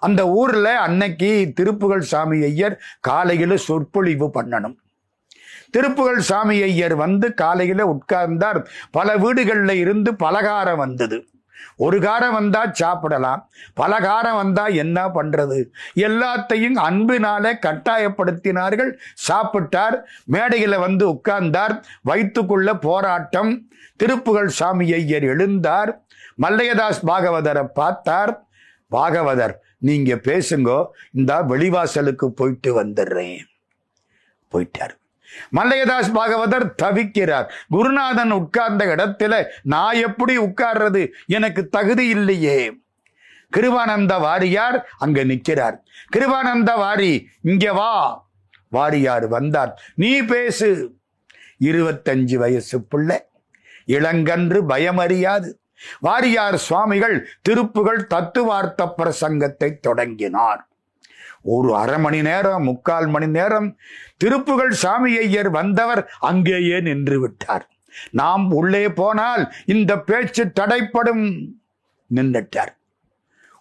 அந்த 0.00 0.28
ஊர்ல 0.28 0.80
அன்னைக்கு 0.80 1.52
திருப்புகழ் 1.54 2.00
சாமி 2.00 2.42
ஐயர் 2.42 2.82
காலையில 3.00 3.56
சொற்பொழிவு 3.56 4.26
பண்ணணும். 4.26 4.74
திருப்புகழ் 5.70 6.18
சாமி 6.18 6.62
ஐயர் 6.62 6.94
வந்து 6.94 7.34
காலையில 7.34 7.92
உட்கார்ந்தார். 7.92 8.66
பல 8.90 9.16
வீடுகளில் 9.16 9.76
இருந்து 9.76 10.14
பலகாரம் 10.14 10.78
வந்தது. 10.78 11.26
ஒரு 11.76 11.98
காரம் 11.98 12.32
வந்தா 12.32 12.62
சாப்பிடலாம் 12.72 13.50
பலகாரம் 13.74 14.36
வந்தா 14.36 14.66
என்ன 14.66 15.06
பண்றது? 15.08 15.58
எல்லாத்தையும் 15.94 16.78
அன்பினாலே 16.88 17.52
கட்டாயப்படுத்தினார்கள். 17.66 18.92
சாப்பிட்டார் 19.28 19.96
மேடையில 20.32 20.78
வந்து 20.78 21.06
உட்கார்ந்தார் 21.08 21.80
வைத்துக்குள்ள 22.06 22.74
போராட்டம் 22.80 23.68
திருப்புகழ் 23.96 24.48
சாமி 24.48 24.92
ஐயர் 24.92 25.22
எழுந்தார் 25.22 25.92
மல்லையதாஸ் 26.42 27.04
பாகவதரை 27.06 27.64
பார்த்தார். 27.74 28.32
பாகவதர் 28.90 29.54
நீங்க 29.78 30.14
பேசுங்கோ 30.14 30.86
இந்த 31.12 31.32
வெளிவாசலுக்கு 31.42 32.26
போயிட்டு 32.26 32.82
வந்துடுறேன். 32.82 33.40
போயிட்டார். 34.52 34.94
மல்லையதாஸ் 35.56 36.12
பாகவதர் 36.14 36.74
தவிக்கிறார். 36.82 37.50
குருநாதன் 37.68 38.30
உட்கார்ந்த 38.30 38.84
இடத்துல 38.84 39.44
நான் 39.62 39.94
எப்படி 39.94 40.38
உட்கார்றது? 40.38 41.08
எனக்கு 41.26 41.68
தகுதி 41.68 42.08
இல்லையே. 42.08 42.82
கிருபானந்த 43.56 44.20
வாரியார் 44.20 44.82
அங்க 44.98 45.24
நிற்கிறார். 45.24 45.82
கிருபானந்த 46.16 46.76
வாரி 46.76 47.28
இங்க 47.42 47.72
வா. 47.72 48.26
வாரியார் 48.72 49.28
வந்தார். 49.28 49.82
நீ 49.94 50.22
பேசு. 50.22 50.96
இருபத்தஞ்சு 51.60 52.34
வயசு 52.34 52.82
பிள்ளை 52.82 53.24
இளங்கன்று 53.86 54.62
பயமறியாது. 54.68 55.52
வாரியார் 56.02 56.54
சுவாமிகள் 56.54 57.28
திருப்புகள் 57.48 58.06
தத்துவார்த்த 58.06 58.94
பிரசங்கத்தை 58.98 59.78
தொடங்கினார். 59.80 60.68
ஒரு 61.44 61.76
அரை 61.76 61.98
மணி 61.98 62.22
நேரம் 62.22 62.62
முக்கால் 62.62 63.06
மணி 63.06 63.26
நேரம் 63.26 63.76
திருப்புகள் 64.24 64.72
சாமி 64.82 65.16
ஐயர் 65.18 65.50
வந்தவர் 65.50 66.02
அங்கேயே 66.20 66.80
நின்று 66.80 67.20
விட்டார். 67.20 67.66
நாம் 68.10 68.50
உள்ளே 68.50 68.88
போனால் 68.88 69.52
இந்த 69.64 69.98
பேச்சு 69.98 70.44
தடைப்படும் 70.60 71.24
நின்றுட்டார். 72.14 72.72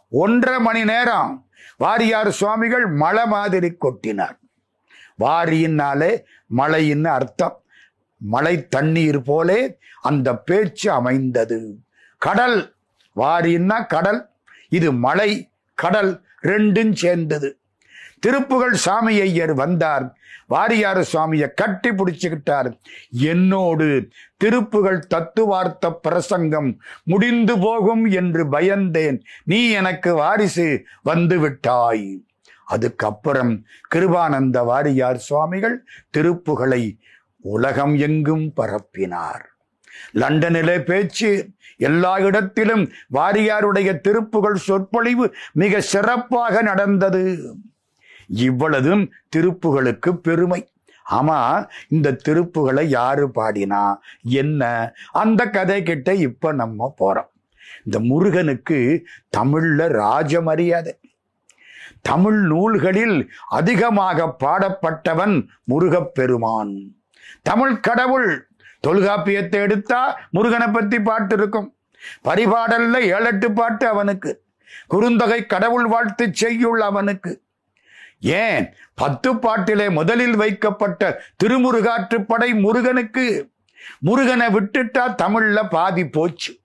ஒன்றரை 0.10 0.60
மணி 0.60 0.84
நேரம் 0.84 1.48
வாரியார் 1.84 2.30
சுவாமிகள் 2.30 2.86
மழை 2.88 3.26
மாதிரி 3.26 3.78
கொட்டினார். 3.82 4.38
வாரியினாலே 5.20 6.12
மழையின் 6.48 7.06
அர்த்தம். 7.06 7.58
மழை 8.18 8.56
தண்ணீர் 8.68 9.22
போலே 9.22 9.78
அந்த 10.02 10.38
பேச்சு 10.38 10.92
அமைந்தது. 10.92 11.60
கடல் 12.18 12.76
வாரின்னா 13.16 13.88
கடல் 13.88 14.30
இது 14.70 14.92
மலை 14.94 15.52
கடல் 15.78 16.12
ரெண்டும் 16.42 16.94
சேர்ந்தது. 16.94 17.50
திருப்புகள் 18.28 18.74
சாமி 18.74 19.20
ஐயர் 19.20 19.54
வந்தார். 19.54 20.18
வாரியார் 20.50 21.06
சுவாமியை 21.14 21.54
கட்டி 21.54 21.90
பிடிச்சுக்கிட்டார். 21.90 22.80
என்னோடு 23.10 24.10
திருப்புகள் 24.44 25.00
தத்துவார்த்த 25.00 25.92
பிரசங்கம் 25.92 26.82
முடிந்து 27.04 27.60
போகும் 27.60 28.06
என்று 28.06 28.46
பயந்தேன். 28.52 29.20
நீ 29.44 29.70
எனக்கு 29.70 30.14
வாரிசு 30.14 30.86
வந்து 31.04 31.40
விட்டாய். 31.40 32.26
அதுக்கப்புறம் 32.66 33.66
கிருபானந்த 33.96 34.58
வாரியார் 34.66 35.16
சுவாமிகள் 35.16 35.86
திருப்புகளை 36.18 37.00
உலகம் 37.42 37.98
எங்கும் 37.98 38.54
பரப்பினார். 38.56 39.46
லண்டனிலே 40.14 40.80
பேச்சு 40.80 41.50
எல்லா 41.78 42.20
இடத்திலும் 42.20 42.90
வாரியாருடைய 43.14 44.00
திருப்புகள் 44.08 44.64
சொற்பொழிவு 44.68 45.36
மிக 45.52 45.82
சிறப்பாக 45.82 46.62
நடந்தது. 46.62 47.56
இவ்வளதும் 48.36 49.12
திருப்புகளுக்கு 49.36 50.16
பெருமை. 50.16 50.72
ஆமா 51.12 51.70
இந்த 51.90 52.18
திருப்புகளை 52.30 52.84
யாரு 52.84 53.32
பாடினா? 53.36 53.96
என்ன? 54.22 54.94
அந்த 55.12 55.50
கதை 55.50 55.84
கிட்ட 55.84 56.14
இப்ப 56.14 56.52
நம்ம 56.52 56.94
போறோம். 57.00 57.32
இந்த 57.84 58.00
முருகனுக்கு 58.00 59.08
தமிழ்ல 59.38 59.88
ராஜ 59.88 60.42
மரியாதை 60.42 60.98
தமிழ் 62.02 62.40
நூல்களில் 62.40 63.32
அதிகமாக 63.48 64.36
பாடப்பட்டவன் 64.40 65.48
முருகப்பெருமான். 65.64 66.96
தமிழ் 67.42 67.80
கடவுள் 67.80 68.48
தொல்காப்பியத்தை 68.88 69.52
எடுத்தா 69.52 70.20
முருகனை 70.30 70.68
பத்தி 70.68 71.02
பாட்டு 71.02 71.36
இருக்கும் 71.36 71.76
பரிபாடல்ல 72.24 73.00
ஏழெட்டு 73.00 73.52
பாட்டு 73.52 73.88
அவனுக்கு. 73.88 74.44
குறுந்தொகை 74.90 75.46
கடவுள் 75.46 75.86
வாழ்த்து 75.86 76.30
செய்யுள் 76.34 76.82
அவனுக்கு. 76.82 77.43
ஏன்? 78.24 78.74
பத்து 78.94 79.36
பாட்டிலே 79.36 79.90
முதலில் 79.90 80.36
வைக்கப்பட்ட 80.36 81.22
திருமுருகாற்றுப்படை 81.44 82.60
முருகனுக்கு 82.60 83.52
முருகனை 84.00 84.48
விட்டுட்டா 84.48 85.16
தமிழ்ல 85.24 85.70
பாதி 85.70 86.08
போச்சு. 86.08 86.60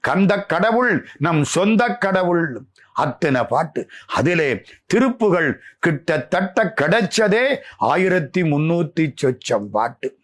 கந்த 0.00 0.46
கடவுள் 0.46 1.06
நம் 1.18 1.44
சொந்த 1.44 1.96
கடவுள். 1.96 2.62
அத்தனை 2.92 3.44
பாட்டு. 3.44 3.88
அதிலே 4.06 4.64
திருப்புகள் 4.86 5.58
கிட்டத்தட்ட 5.78 6.74
கிடைச்சதே 6.80 7.56
ஆயிரத்தி 7.78 8.42
முன்னூத்தி 8.42 9.12
சொச்சம் 9.22 9.68
பாட்டு. 9.70 10.18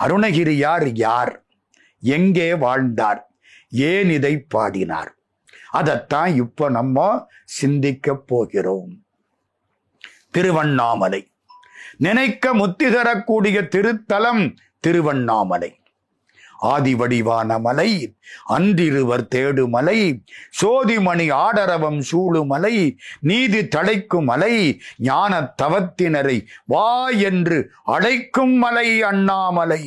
அருணகிரியார் 0.00 0.86
யார்? 0.86 1.44
எங்கே 2.00 2.54
வாழ்ந்தார்? 2.54 3.32
ஏன் 3.68 4.10
இதை 4.10 4.44
பாடினார்? 4.48 5.14
அதைத்தான் 5.70 6.34
இப்போ 6.34 6.70
நம்ம 6.70 7.26
சிந்திக்க 7.44 8.14
போகிறோம். 8.14 9.03
திருவண்ணாமலை. 10.34 11.22
நினைக்க 12.06 12.54
முத்தி 12.60 12.86
தரக்கூடிய 12.90 13.58
திருத்தலம் 13.74 14.44
திருவண்ணாமலை. 14.84 15.72
ஆதிவடிவான 16.72 17.56
மலை 17.60 17.88
அன்றிருவர் 18.56 19.24
தேடுமலை 19.34 19.96
சோதிமணி 20.60 21.26
ஆடரவம் 21.38 21.98
சூழுமலை 22.10 22.72
நீதி 23.20 23.60
தழைக்கும் 23.76 24.28
மலை 24.30 24.54
ஞான 25.08 25.32
தவத்தினரை 25.62 26.36
வா 26.72 26.86
என்று 27.28 27.58
அழைக்கும் 27.96 28.54
மலை 28.64 28.88
அண்ணாமலை. 29.02 29.82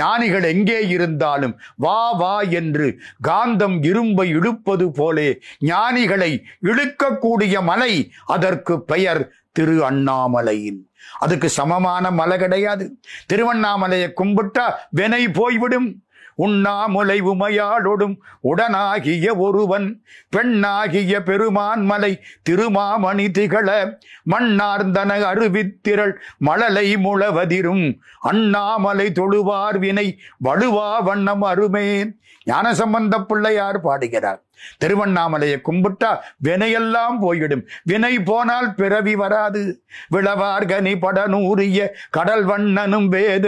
ஞானிகள் 0.00 0.46
எங்கே 0.52 0.80
இருந்தாலும் 0.88 1.54
வா 1.84 2.00
வா 2.20 2.34
என்று 2.60 2.88
காந்தம் 3.28 3.78
இரும்பை 3.90 4.28
இழுப்பது 4.38 4.88
போலே 4.98 5.28
ஞானிகளை 5.72 6.32
இழுக்கக்கூடிய 6.62 7.62
மலை 7.70 7.92
அதற்கு 8.36 8.76
பெயர் 8.92 9.22
திரு 9.54 9.90
அண்ணாமலையின். 9.90 10.80
அதுக்கு 11.18 11.48
சமமான 11.48 12.10
மலை 12.10 12.38
கிடையாது. 12.38 12.98
திருவண்ணாமலையை 13.32 14.12
கும்பிட்டா 14.16 14.72
வினை 14.90 15.28
போய்விடும். 15.28 16.02
உண்ணாமுலை 16.38 17.18
உமையாளொடும் 17.22 18.16
உடனாகிய 18.44 19.36
ஒருவன் 19.36 20.02
பெண்ணாகிய 20.28 21.22
பெருமான் 21.22 21.84
மலை 21.84 22.22
திருமாமணி 22.42 23.30
திகழ 23.30 23.98
மண்ணார்ந்தன 24.30 25.18
அருவித்திரள் 25.30 26.12
மழலை 26.38 26.96
முழவதிரும். 26.96 27.98
அண்ணாமலை 28.20 29.12
தொழுவார் 29.12 29.78
வினை 29.78 30.18
வலுவா 30.44 31.02
வண்ணம் 31.02 31.42
அருமே. 31.42 32.14
ஞானசம்பந்த 32.46 33.24
பிள்ளையார் 33.24 33.80
பாடுகிறார். 33.80 34.43
திருவண்ணாமலையை 34.84 35.60
கும்பிட்டா 35.64 36.18
வினையெல்லாம் 36.44 37.18
போய்விடும் 37.20 37.66
வினை 37.82 38.18
போனால் 38.20 38.74
பிறவி 38.74 39.14
வராது. 39.14 39.84
விளவார்கனி 40.12 40.94
படனூரிய 40.96 41.88
கடல் 42.10 42.44
வண்ணனும் 42.44 43.08
வேத 43.08 43.46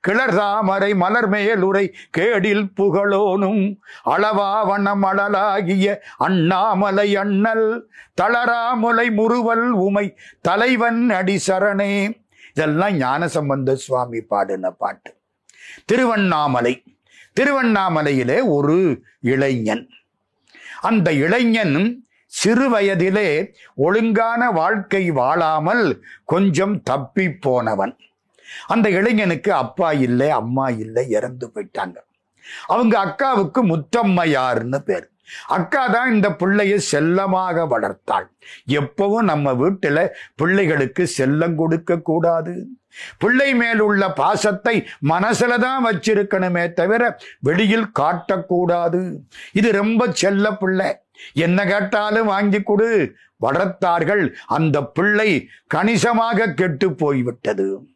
கிளர் 0.00 0.34
தாமரை 0.34 0.94
மலர் 0.94 1.30
மேலுரை 1.30 1.92
கேடில் 2.18 2.66
புகழோனும். 2.76 3.78
அளவா 4.04 4.66
வண்ணம் 4.66 5.02
அழலாகிய 5.02 5.96
அண்ணாமலை 6.16 7.16
அண்ணல் 7.16 7.90
தளராமுலை 8.22 9.12
முறுவல் 9.12 9.70
உமை 9.70 10.16
தலைவன் 10.40 11.10
அடி 11.10 11.40
சரணே 11.46 11.92
இதெல்லாம் 12.54 12.98
ஞானசம்பந்த 13.00 13.74
சுவாமி 13.74 14.20
பாடின 14.20 14.70
பாட்டு. 14.70 15.14
திருவண்ணாமலை. 15.84 16.82
திருவண்ணாமலையிலே 17.40 18.38
ஒரு 18.46 19.02
இளைஞன். 19.20 19.88
அந்த 20.80 21.12
இளைஞன் 21.12 22.06
சிறு 22.26 22.66
வயதிலே 22.74 23.52
ஒழுங்கான 23.74 24.50
வாழ்க்கை 24.50 25.10
வாழாமல் 25.10 26.02
கொஞ்சம் 26.24 26.82
தப்பி 26.82 27.30
போனவன். 27.30 27.96
அந்த 28.66 28.90
இளைஞனுக்கு 28.90 29.52
அப்பா 29.52 29.92
இல்லை 29.92 30.30
அம்மா 30.30 30.68
இல்லை 30.68 31.08
இறந்து 31.08 31.50
போயிட்டாங்க. 31.54 31.96
அவங்க 32.66 32.94
அக்காவுக்கு 33.04 33.60
முத்தம்மையார்னு 33.62 34.78
பேர். 34.78 35.10
அக்கா 35.46 35.86
தான் 35.86 36.12
இந்த 36.12 36.28
பிள்ளைய 36.28 36.76
செல்லமாக 36.76 37.64
வளர்த்தாள். 37.64 38.26
எப்பவும் 38.66 39.28
நம்ம 39.32 39.52
வீட்டுல 39.52 40.08
பிள்ளைகளுக்கு 40.34 41.08
செல்லம் 41.18 41.54
கொடுக்க 41.54 41.98
கூடாது. 41.98 42.68
பிள்ளை 43.18 43.54
மேல் 43.54 43.78
உள்ள 43.78 44.12
பாசத்தை 44.12 44.86
மனசுல 45.08 45.58
தான் 45.58 45.84
வச்சிருக்கணுமே 45.86 46.72
தவிர 46.72 47.18
வெளியில் 47.38 47.86
காட்டக்கூடாது. 47.98 49.16
இது 49.52 49.72
ரொம்ப 49.72 50.08
செல்ல 50.12 50.56
பிள்ளை. 50.56 50.96
என்ன 51.32 51.64
கேட்டாலும் 51.64 52.26
வாங்கி 52.26 52.60
கொடு. 52.62 53.14
வளர்த்தார்கள். 53.42 54.32
அந்த 54.46 54.82
பிள்ளை 54.82 55.48
கணிசமாக 55.66 56.46
கெட்டு 56.46 56.92
போய்விட்டது. 56.92 57.88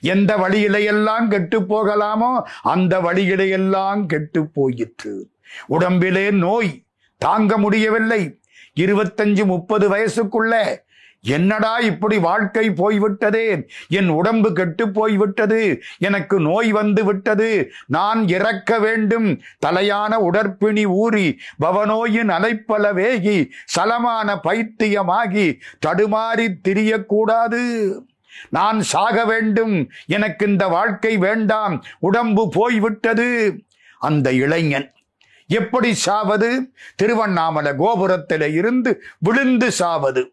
எந்த 0.00 0.36
வழியிலையெல்லாம் 0.36 1.28
கெட்டு 1.28 1.60
போகலாமோ 1.60 2.42
அந்த 2.62 3.00
வழியிலையெல்லாம் 3.00 4.06
கெட்டு 4.06 4.46
போயிற்று. 4.46 5.30
உடம்பிலே 5.66 6.30
நோய் 6.30 6.84
தாங்க 7.18 7.58
முடியவில்லை. 7.58 8.40
இருபத்தஞ்சு 8.80 9.44
முப்பது 9.44 9.90
வயசுக்குள்ள 9.90 10.76
என்னடா 11.26 11.78
இப்படி 11.78 12.18
வாழ்க்கை 12.18 12.70
போய்விட்டதே? 12.70 13.68
என் 13.88 14.08
உடம்பு 14.08 14.52
கெட்டு 14.52 14.90
போய்விட்டது. 14.90 15.82
எனக்கு 15.98 16.40
நோய் 16.40 16.72
வந்து 16.72 17.04
விட்டது. 17.04 17.70
நான் 17.86 18.28
இறக்க 18.28 18.78
வேண்டும். 18.78 19.40
தலையான 19.66 20.16
உடற்பிணி 20.32 20.84
ஊறி 20.84 21.38
பவனோயின் 21.60 22.30
அலைப்பல 22.30 22.92
வேகி 22.92 23.50
சலமான 23.78 24.38
பைத்தியமாகி 24.44 25.60
தடுமாறி 25.86 26.54
திரியக்கூடாது. 26.68 27.92
நான் 28.50 28.80
சாக 28.80 29.24
வேண்டும். 29.24 29.90
எனக்கு 30.06 30.46
இந்த 30.46 30.68
வாழ்க்கை 30.68 31.16
வேண்டாம். 31.16 31.84
உடம்பு 31.98 32.48
போய்விட்டது. 32.48 33.60
அந்த 33.98 34.32
இளைஞன் 34.32 34.92
எப்படி 35.46 35.94
சாவது? 35.94 36.72
திருவண்ணாமலை 36.96 37.72
கோபுரத்தில் 37.76 38.54
இருந்து 38.54 39.02
விழுந்து 39.18 39.70
சாவது. 39.70 40.31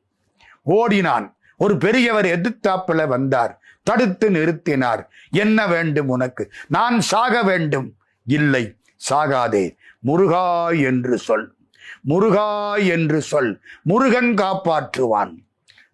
ஓடினான். 0.70 1.38
ஒரு 1.58 1.78
பெரியவர் 1.78 2.26
எதிர்த்தாப்புல 2.26 3.08
வந்தார். 3.08 3.62
தடுத்து 3.84 4.30
நிறுத்தினார். 4.30 5.08
என்ன 5.30 5.68
வேண்டும் 5.68 6.10
உனக்கு? 6.10 6.52
நான் 6.68 7.02
சாக 7.02 7.44
வேண்டும். 7.44 7.96
இல்லை 8.26 8.76
சாகாதே. 9.10 9.76
முருகா 10.00 10.70
என்று 10.70 11.18
சொல். 11.18 11.56
முருகா 12.02 12.76
என்று 12.76 13.22
சொல். 13.22 13.62
முருகன் 13.82 14.34
காப்பாற்றுவான். 14.34 15.36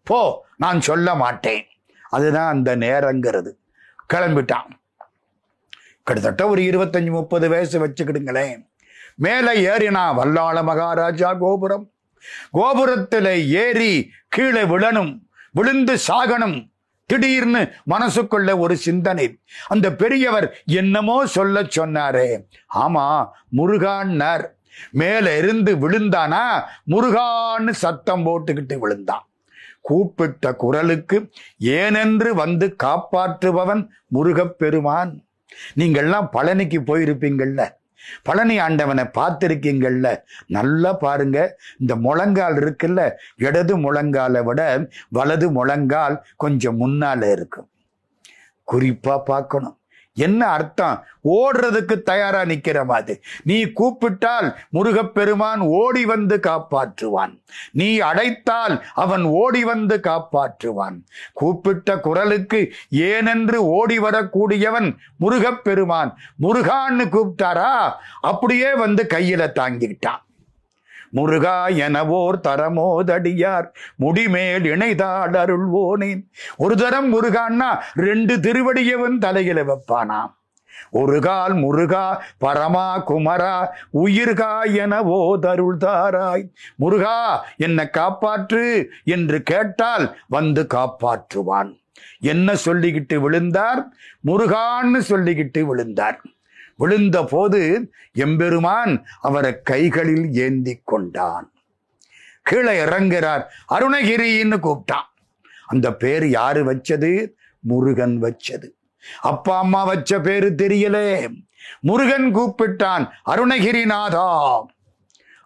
போ 0.04 0.46
நான் 0.58 0.82
சொல்ல 0.82 1.16
மாட்டேன். 1.16 1.66
அதுதான் 2.10 2.54
அந்த 2.54 2.78
நேரங்கிறது. 2.78 3.52
கிளம்பிட்டான். 4.14 4.70
கிட்டத்தட்ட 6.04 6.48
ஒரு 6.48 6.62
இருபத்தஞ்சு 6.62 7.10
முப்பது 7.10 7.50
வயசு 7.50 7.88
வச்சுக்கிடுங்களேன். 7.88 8.70
மேலே 9.16 9.68
ஏறினா 9.68 10.14
வல்லாள 10.14 10.64
மகாராஜா 10.64 11.34
கோபுரம். 11.34 11.90
கோபுரத்துல 12.54 13.48
ஏறி 13.48 14.12
கீழே 14.28 14.62
விழணும் 14.62 15.20
விழுந்து 15.52 15.98
சாகணும். 16.08 16.70
திடீர்னு 17.06 17.72
மனசுக்குள்ள 17.90 18.60
ஒரு 18.60 18.78
சிந்தனை. 18.78 19.40
அந்த 19.68 19.94
பெரியவர் 19.94 20.62
என்னமோ 20.66 21.26
சொல்ல 21.26 21.62
சொன்னாரே. 21.62 22.48
ஆமா 22.76 23.30
முருகான்னார். 23.58 24.46
மேல 24.92 25.38
இருந்து 25.38 25.76
விழுந்தானா? 25.76 26.62
முருகான்னு 26.88 27.70
சத்தம் 27.70 28.26
போட்டுக்கிட்டு 28.26 28.78
விழுந்தான். 28.78 29.28
கூப்பிட்ட 29.82 30.54
குரலுக்கு 30.54 31.32
ஏனென்று 31.60 32.30
வந்து 32.30 32.76
காப்பாற்றுபவன் 32.84 33.88
முருகப்பெருமான். 34.08 35.24
நீங்கள்லாம் 35.78 36.28
பழனிக்கு 36.34 36.80
போயிருப்பீங்கள்ல. 36.82 37.70
பழனி 38.24 38.60
ஆண்டவனை 38.60 39.04
பார்த்திருக்கீங்கள்ல? 39.04 40.22
நல்லா 40.48 40.94
பாருங்க. 40.94 41.60
இந்த 41.80 41.96
முழங்கால் 41.96 42.56
இருக்குல்ல? 42.56 43.12
இடது 43.36 43.78
முழங்காலை 43.78 44.44
விட 44.44 44.88
வலது 45.10 45.52
முழங்கால் 45.52 46.24
கொஞ்சம் 46.36 46.80
முன்னால 46.80 47.32
இருக்கும். 47.32 47.70
குறிப்பா 48.72 49.24
பார்க்கணும். 49.24 49.78
என்ன 50.18 50.46
அர்த்தம்? 50.46 51.04
ஓடுறதுக்கு 51.24 52.02
தயாரா 52.02 52.42
நிக்கிற 52.42 52.86
மாதிரி. 52.86 53.20
நீ 53.44 53.64
கூப்பிட்டால் 53.64 54.58
முருகப்பெருமான் 54.70 55.60
ஓடி 55.60 56.06
வந்து 56.06 56.40
காப்பாற்றுவான். 56.48 57.42
நீ 57.72 58.00
அடைத்தால் 58.00 58.84
அவன் 58.94 59.24
ஓடி 59.24 59.64
வந்து 59.64 60.00
காப்பாற்றுவான். 60.04 60.98
கூப்பிட்ட 61.34 62.00
குரலுக்கு 62.00 62.74
ஏனென்று 62.92 63.56
ஓடி 63.56 64.00
வரக்கூடியவன் 64.00 64.96
முருகப்பெருமான். 65.20 66.18
முருகான்னு 66.42 67.10
கூப்பிட்டாரா? 67.10 67.92
அப்படியே 68.22 68.74
வந்து 68.76 69.08
கையில 69.10 69.48
தாங்கிக்கிட்டான். 69.56 70.24
முருகா 71.16 71.58
எனவோர் 71.68 72.40
தரமோதடியார். 72.48 73.68
முடிமேல் 74.00 74.66
இணைதாள் 74.74 75.36
அருள்வோனேன் 75.44 76.24
ஒரு 76.58 76.76
தரம் 76.76 77.10
முருகான்னா 77.14 77.70
ரெண்டு 77.94 78.36
திருவடியவன் 78.40 79.18
தலையில 79.18 79.64
வைப்பானாம் 79.64 80.34
ஒரு 80.92 81.18
கால் 81.22 81.54
முருகா 81.54 82.04
பரமா 82.42 82.88
குமரா 83.08 83.56
உயிர்கா 83.94 84.52
எனவோ 84.84 85.20
தருள் 85.40 85.78
தாராய் 85.78 86.46
முருகா 86.76 87.18
என்னை 87.58 87.86
காப்பாற்று 87.98 88.64
என்று 89.06 89.38
கேட்டால் 89.44 90.06
வந்து 90.28 90.68
காப்பாற்றுவான். 90.74 91.72
என்ன 92.20 92.56
சொல்லிக்கிட்டு 92.66 93.16
விழுந்தார்? 93.16 93.82
முருகான்னு 94.28 95.00
சொல்லிக்கிட்டு 95.10 95.62
விழுந்தார். 95.62 96.20
விழுந்த 96.76 97.24
போது 97.24 97.92
எம்பெருமான் 98.14 99.06
அவரை 99.22 99.62
கைகளில் 99.62 100.34
ஏந்தி 100.34 100.82
கொண்டான் 100.84 101.50
கீழே 102.42 102.84
இறங்குறார் 102.84 103.44
அருணகிரின்னு 103.70 104.58
கூப்பிட்டான். 104.58 105.10
அந்த 105.66 105.94
பேர் 105.94 106.30
யாரு 106.30 106.62
வச்சது? 106.66 107.32
முருகன் 107.60 108.22
வச்சது. 108.24 108.68
அப்பா 109.22 109.58
அம்மா 109.58 109.84
வச்ச 109.84 110.20
பேரு 110.20 110.54
தெரியலே. 110.58 111.36
முருகன் 111.80 112.36
கூப்பிட்டான். 112.36 113.10
அருணகிரிநாதா. 113.30 114.28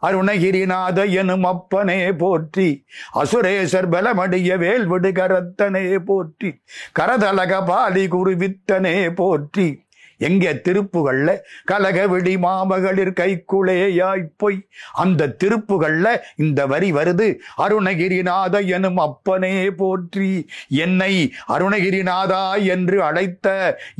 அருணகிரிநாத 0.02 1.12
எனும் 1.12 1.44
அப்பனே 1.44 2.14
போற்றி. 2.14 2.86
அசுரேசர் 3.14 3.90
பலமடிய 3.90 4.58
வேல்விடு 4.58 4.88
விடுகரத்தனே 4.94 5.98
போற்றி. 5.98 6.62
கரதலக 7.00 7.66
பாலி 7.66 8.08
குருவித்தனே 8.08 9.10
போற்றி. 9.10 9.82
எங்க 10.20 10.54
திருப்புகள்ல 10.66 11.30
கலகவிடி 11.66 12.34
மாமகளிர் 12.38 13.14
கைக்குளேயாய் 13.20 14.26
பொய் 14.38 14.60
அந்த 14.96 15.30
திருப்புகள்ல 15.42 16.08
இந்த 16.38 16.60
வரி 16.68 16.90
வருது 16.92 17.28
அருணகிரிநாத 17.58 18.56
எனும் 18.70 19.00
அப்பனே 19.00 19.54
போற்றி 19.74 20.32
என்னை 20.80 21.14
அருணகிரிநாதா 21.56 22.44
என்று 22.70 22.98
அழைத்த 23.04 23.48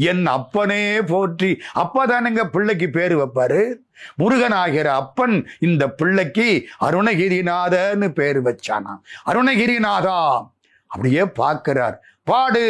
என் 0.10 0.26
அப்பனே 0.30 0.84
போற்றி. 1.10 1.52
அப்பதானுங்க 1.84 2.44
பிள்ளைக்கு 2.50 2.90
பேர் 2.90 3.16
வைப்பாரு? 3.16 3.62
முருகனாகிற 4.20 4.88
அப்பன் 5.02 5.36
இந்த 5.60 5.84
பிள்ளைக்கு 6.00 6.48
அருணகிரிநாதன்னு 6.82 8.08
பேர் 8.12 8.40
வச்சானாம். 8.42 9.02
அருணகிரிநாதா! 9.26 10.20
அப்படியே 10.92 11.24
பார்க்கிறார். 11.34 11.98
பாடு 12.28 12.66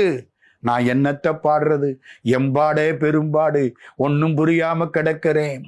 நான் 0.60 0.84
என்னத்தை 0.84 1.38
பாடுறது? 1.44 1.94
எம்பாடே 2.24 2.94
பெரும்பாடு 2.94 3.76
ஒன்னும் 3.96 4.38
புரியாம 4.38 4.90
கிடக்கிறேன். 4.94 5.64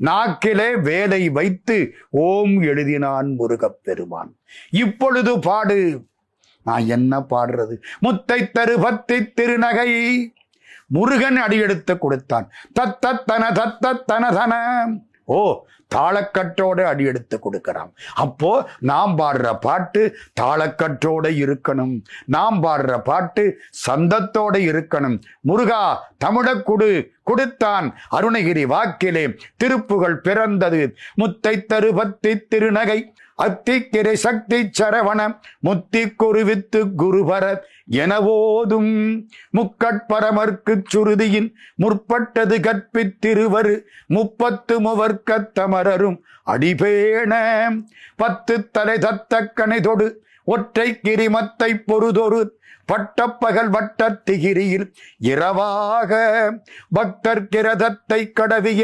நாக்கிலே 0.00 0.80
வேலை 0.80 1.28
வைத்து 1.28 1.94
ஓம் 2.10 2.62
எழுதினான் 2.62 3.34
முருகப் 3.34 3.78
பெருமான். 3.82 4.36
இப்பொழுது 4.70 5.38
பாடு. 5.38 6.04
நான் 6.64 6.86
என்ன 6.86 7.18
பாடுறது? 7.18 7.76
முத்தை 8.02 8.50
தரு 8.58 8.80
பத்தி 8.80 9.16
திருநகை. 9.16 10.24
முருகன் 10.86 11.36
அடியெடுத்து 11.36 11.98
கொடுத்தான். 11.98 12.50
தத்தத்தன 12.80 13.22
தன 13.24 13.48
தத்த 13.80 14.32
தன. 14.32 14.86
ஓ 15.24 15.64
தாளக்கட்டோட 15.94 16.82
அடி 16.82 17.04
எடுத்து 17.04 17.38
கொடுக்கிறான். 17.38 17.92
அப்போ 18.14 18.68
நாம் 18.78 19.18
பாடுற 19.18 19.58
பாட்டு 19.60 20.16
தாளக்கட்டோட 20.40 21.28
இருக்கணும். 21.44 22.02
நாம் 22.26 22.62
பாடுற 22.62 22.98
பாட்டு 22.98 23.60
சந்தத்தோட 23.88 24.56
இருக்கணும். 24.72 25.20
முருகா 25.40 26.12
தமிழக் 26.18 26.64
குடு 26.64 27.10
கொடுத்தான். 27.22 27.94
அருணகிரி 28.10 28.66
வாக்கிலே 28.66 29.38
திருப்புகள் 29.64 30.14
பிறந்தது. 30.14 30.96
முத்தை 31.20 31.64
தருபத்தி 31.72 32.40
திருநகை 32.54 33.14
அத்திக்கிரை 33.40 34.14
சக்தி 34.18 34.58
சரவணம் 34.78 35.34
முத்தி 35.58 36.02
குருவித்து 36.14 36.80
குருபர 36.96 37.44
எனவோதும் 37.96 38.90
முக்கட்பரமர்க்கு 39.56 40.74
சுருதியின் 40.92 41.48
முற்பட்டது 41.74 42.56
கற்பித்திருவரு 42.60 43.74
முப்பத்து 44.08 44.76
முவர்க்கத்தமரரும் 44.80 46.18
அடிபேண 46.46 47.32
பத்து 48.16 48.56
தலை 48.70 48.96
தத்த 48.98 49.42
கணைதொடு 49.58 50.08
ஒற்றை 50.46 50.88
கிரிமத்தை 51.02 51.70
பொறுதொரு 51.86 52.40
பட்டப்பகல் 52.88 53.70
வட்டத் 53.70 54.22
திகிரியில் 54.24 54.86
இரவாக 55.24 56.12
பக்தர் 56.92 57.42
கிரதத்தை 57.46 58.20
கடவிய 58.32 58.82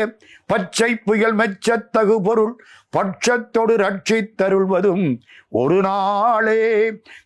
பச்சை 0.49 0.91
புயல் 1.05 1.35
மெச்சத்தகு 1.35 2.17
பொருள் 2.23 2.53
பட்சத்தொடு 2.93 3.75
ரட்சி 3.77 4.19
தருள்வதும் 4.37 5.07
ஒரு 5.53 5.79
நாளே 5.81 6.61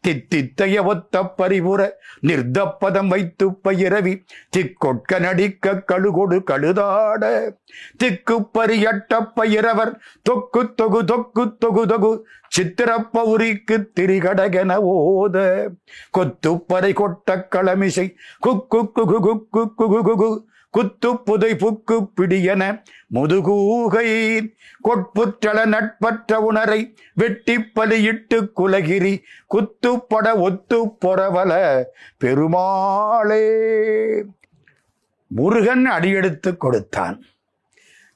தித்தித்தைய 0.04 0.84
ஒத்த 0.84 1.22
பரிபுற 1.38 1.80
நிர்தப்பதம் 2.20 3.10
வைத்து 3.12 3.46
பயிரவி 3.62 4.14
திக்கொட்க 4.50 5.20
நடிக்க 5.20 5.74
கழுகொடு 5.82 6.38
கழுதாட 6.42 7.22
திக்கு 7.96 8.36
பரியட்ட 8.54 9.20
பயிரவர் 9.36 9.92
தொக்கு 10.22 10.62
தொகு 10.74 11.02
தொக்கு 11.04 11.44
தொகு 11.58 11.84
தொகு 11.86 12.12
சித்திரப்பௌரிக்கு 12.52 13.76
திரிகடகென 13.96 14.78
ஓத 14.92 15.36
கொத்துப்பறை 16.10 16.92
கொட்ட 16.94 17.36
களமிசை 17.52 18.06
குக்கு 18.40 18.80
குகு 18.98 19.18
குக்கு 19.26 19.64
குகு 19.80 20.00
குகு 20.10 20.30
குத்து 20.70 21.22
புதை 21.22 21.52
புக்கு 21.52 22.10
பிடியன 22.20 22.82
முதுகூகை 23.06 24.40
கொட்புற்றள 24.84 25.66
நட்பற்ற 25.66 26.32
உணரை 26.32 26.96
வெட்டி 27.14 27.62
பலியிட்டு 27.62 28.52
குலகிரி 28.52 29.22
குத்துப்பட 29.54 30.34
ஒத்து 30.34 30.86
பொறவல 30.86 31.82
பெருமாளே. 32.18 33.44
முருகன் 35.26 35.86
அடியெடுத்து 35.86 36.56
கொடுத்தான். 36.56 37.24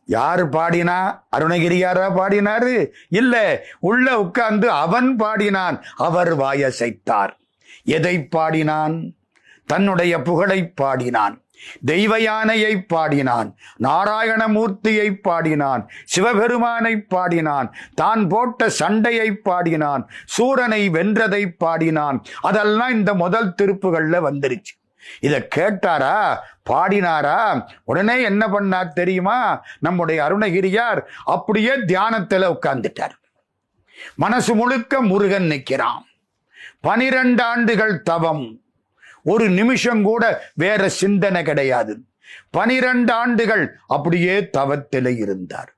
யார் 0.07 0.49
பாடினா? 0.49 1.23
அருணகிரியாரா 1.37 2.09
பாடினாரு? 2.17 2.91
இல்ல 3.09 3.65
உள்ள 3.81 4.19
உட்கார்ந்து 4.21 4.71
அவன் 4.71 5.17
பாடினான். 5.17 5.83
அவர் 5.97 6.37
வாயசைத்தார். 6.37 7.37
எதை 7.85 8.25
பாடினான்? 8.25 9.15
தன்னுடைய 9.67 10.23
புகழை 10.23 10.69
பாடினான். 10.69 11.44
தெய்வ 11.85 12.21
யானையை 12.21 12.77
பாடினான் 12.77 13.57
நாராயணமூர்த்தியை 13.83 15.15
பாடினான் 15.15 15.91
சிவபெருமானை 16.05 16.97
பாடினான் 16.97 17.75
தான் 17.95 18.29
போட்ட 18.29 18.69
சண்டையை 18.69 19.33
பாடினான் 19.33 20.09
சூரனை 20.39 20.89
வென்றதை 20.89 21.51
பாடினான். 21.59 22.25
அதெல்லாம் 22.41 22.91
இந்த 22.91 23.15
முதல் 23.15 23.55
திருப்புகள்ல 23.63 24.17
வந்துருச்சு. 24.31 24.73
இத 25.21 25.49
கேட்டாரா? 25.57 26.37
பாடினாரா? 26.71 27.67
உடனே 27.85 28.23
என்ன 28.23 28.47
பண்ணார் 28.47 28.89
தெரியுமா? 28.89 29.63
நம்முடைய 29.81 30.25
அருணகிரியார் 30.25 31.03
அப்படியே 31.25 31.73
தியானத்துல 31.73 32.57
உட்கார்ந்துட்டார். 32.57 33.15
மனசு 34.15 34.55
முழுக்க 34.55 35.01
முருகன் 35.01 35.47
நிற்கிறான் 35.47 36.07
பனிரெண்டு 36.81 37.43
ஆண்டுகள் 37.43 38.03
தவம். 38.03 38.61
ஒரு 39.25 39.49
நிமிஷம் 39.51 40.03
கூட 40.03 40.25
வேற 40.55 40.89
சிந்தனை 40.89 41.43
கிடையாது. 41.43 41.99
பனிரெண்டு 42.51 43.13
ஆண்டுகள் 43.13 43.77
அப்படியே 43.87 44.51
தவத்திலே 44.59 45.17
இருந்தார். 45.17 45.75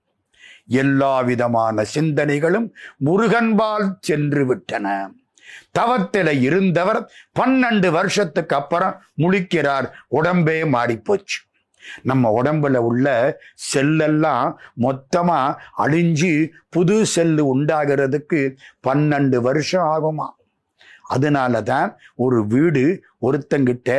எல்லா 0.67 1.21
விதமான 1.21 1.85
சிந்தனைகளும் 1.95 2.71
முருகன்பால் 3.05 3.91
சென்று 4.01 4.47
விட்டன. 4.47 5.11
தவத்தில 5.79 6.41
இருந்தவர் 6.41 7.13
பன்னெண்டு 7.41 7.91
வருஷத்துக்கு 7.91 8.57
அப்புறம் 8.57 9.03
முழிக்கிறார் 9.19 9.91
உடம்பே 10.11 10.61
மாறிப்போச்சு. 10.73 11.39
நம்ம 12.03 12.43
உடம்புல 12.43 12.77
உள்ள 12.77 13.39
செல்லெல்லாம் 13.75 14.55
மொத்தமா 14.81 15.55
அழிஞ்சு 15.79 16.51
புது 16.69 17.07
செல்லு 17.07 17.43
உண்டாகிறதுக்கு 17.57 18.57
பன்னெண்டு 18.89 19.37
வருஷம் 19.37 19.87
ஆகுமா? 19.87 20.27
அதனால 21.15 21.63
தான் 21.63 21.89
ஒரு 22.17 22.39
வீடு 22.47 22.85
ஒருத்தங்கிட்ட 23.27 23.91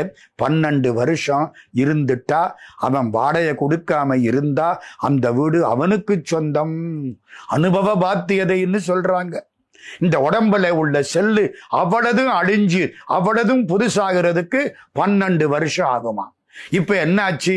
பன்னெண்டு 0.41 0.89
வருஷம் 0.99 1.45
இருந்துட்டா 1.83 2.41
அவன் 2.77 3.09
வாடகை 3.09 3.53
கொடுக்காம 3.61 4.19
இருந்தா 4.29 4.69
அந்த 5.07 5.25
வீடு 5.31 5.59
அவனுக்கு 5.65 6.15
சொந்தம். 6.23 6.77
அனுபவ 7.47 7.95
பாத்தியதைன்னு 8.05 8.81
சொல்றாங்க. 8.87 9.35
இந்த 9.99 10.15
உடம்புல 10.27 10.69
உள்ள 10.81 10.95
செல்லு 11.13 11.43
அவ்வளதும் 11.71 12.31
அழிஞ்சு 12.39 12.83
அவ்வளதும் 13.17 13.63
புதுசாகிறதுக்கு 13.71 14.61
பன்னெண்டு 14.99 15.45
வருஷம் 15.55 15.91
ஆகுமா 15.95 16.25
இப்ப 16.77 16.91
என்னாச்சு? 17.05 17.55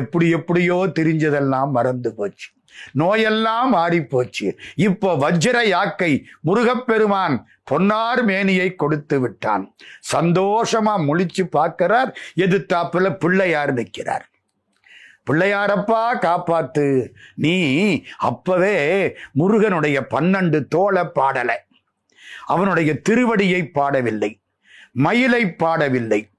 எப்படி 0.00 0.26
எப்படியோ 0.30 0.76
தெரிஞ்சதெல்லாம் 0.98 1.70
மறந்து 1.70 2.10
போச்சு. 2.14 2.48
நோயெல்லாம் 2.98 3.68
மாறி 3.68 4.04
போச்சு 4.04 4.58
இப்போ 4.74 5.14
வஜ்ர 5.14 5.64
யாக்கை 5.64 6.26
முருகப்பெருமான் 6.40 7.46
பொன்னார் 7.64 8.24
மேனியை 8.24 8.74
கொடுத்து 8.74 9.20
விட்டான். 9.20 9.74
சந்தோஷமா 10.12 10.96
முழிச்சு 10.96 11.42
பார்க்கிறார். 11.42 12.18
எதிர்த்தாப்புல 12.36 13.14
பிள்ளையார் 13.14 13.72
நிற்கிறார். 13.72 14.30
பிள்ளையாரப்பா 15.30 16.04
காப்பாத்து. 16.20 17.08
நீ 17.34 18.02
அப்பவே 18.18 19.16
முருகனுடைய 19.32 20.06
பன்னெண்டு 20.10 20.68
தோலை 20.68 21.04
பாடலை. 21.04 21.56
அவனுடைய 22.46 23.00
திருவடியை 23.08 23.68
பாடவில்லை. 23.74 24.40
மயிலை 24.92 25.44
பாடவில்லை. 25.44 26.30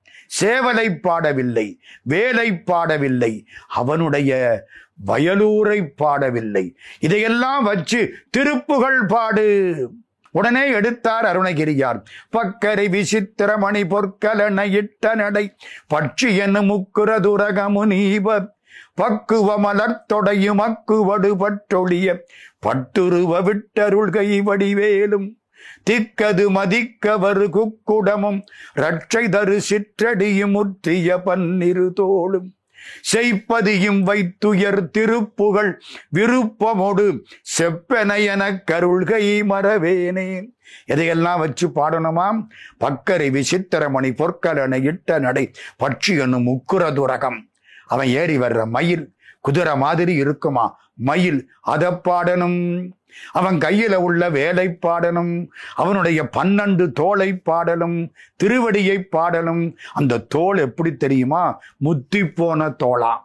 சேவலை 0.42 0.98
பாடவில்லை. 1.04 1.80
வேலை 2.02 2.52
பாடவில்லை. 2.52 3.46
அவனுடைய 3.68 4.64
வயலூரை 5.08 5.88
பாடவில்லை. 5.98 6.76
இதையெல்லாம் 7.00 7.64
வச்சு 7.64 8.14
திருப்புகழ் 8.30 9.06
பாடு. 9.08 9.92
உடனே 10.32 10.72
எடுத்தார் 10.72 11.26
அருணகிரியார். 11.26 12.02
பக்கரை 12.38 12.86
விசித்திரமணி 12.88 13.84
பொற்கலன 13.84 14.72
இட்ட 14.72 15.16
நடை. 15.16 15.56
பட்சி 15.94 16.38
என்னும் 16.38 16.70
முக்குரதுரகமு 16.70 17.86
நீப 17.86 18.56
பக்குவ 18.94 19.60
மலர்த்தொடையும் 19.60 20.60
அக்குவடு 20.60 21.36
பற்றொழிய 21.36 22.18
பட்டுருவ 22.66 23.42
விட்டருள்கை 23.44 24.42
வடிவேலும் 24.42 25.42
திக்கது 25.90 26.46
மதிக்கவரு 26.50 27.48
குக்குடமும். 27.50 28.42
ரட்சை 28.76 29.30
தரு 29.30 29.60
சிற்றடியும் 29.70 30.52
முற்றிய 30.52 31.18
பன்னிரு 31.18 31.94
தோளும். 31.94 32.54
செய்ப்பதியும் 33.02 34.04
வைத்துயர் 34.04 34.90
திருப்புகள் 34.98 35.74
விருப்பமொடு 36.10 37.26
செப்பெனையன 37.58 38.64
கருள்கை 38.72 39.42
மறவேனே. 39.44 40.52
எதையெல்லாம் 40.88 41.40
வச்சு 41.40 41.68
பாடணுமாம்? 41.68 42.48
பக்கரை 42.80 43.30
விசித்திரமணி 43.30 44.12
பொற்கலனை 44.12 44.84
இட்ட 44.84 45.20
நடை 45.20 45.52
பட்சி 45.80 46.20
என்னும் 46.20 46.48
உக்குர 46.48 46.94
துரகம். 46.94 47.50
அவன் 47.86 48.08
ஏறி 48.08 48.38
வர்ற 48.38 48.68
மயில் 48.68 49.14
குதிரை 49.42 49.78
மாதிரி 49.78 50.14
இருக்குமா? 50.14 50.80
மயில் 50.94 51.52
அதை 51.62 51.90
பாடணும். 51.90 52.92
அவன் 53.32 53.58
கையில 53.58 53.96
உள்ள 53.96 54.30
வேலை 54.30 54.74
பாடலும் 54.74 55.52
அவனுடைய 55.76 56.24
பன்னெண்டு 56.24 56.92
தோலை 56.92 57.38
பாடலும் 57.38 58.12
திருவடியை 58.44 59.02
பாடலும் 59.02 59.78
அந்த 59.94 60.18
தோல் 60.18 60.58
எப்படி 60.58 60.96
தெரியுமா? 60.96 61.60
முத்தி 61.78 62.28
போன 62.28 62.76
தோளா. 62.84 63.18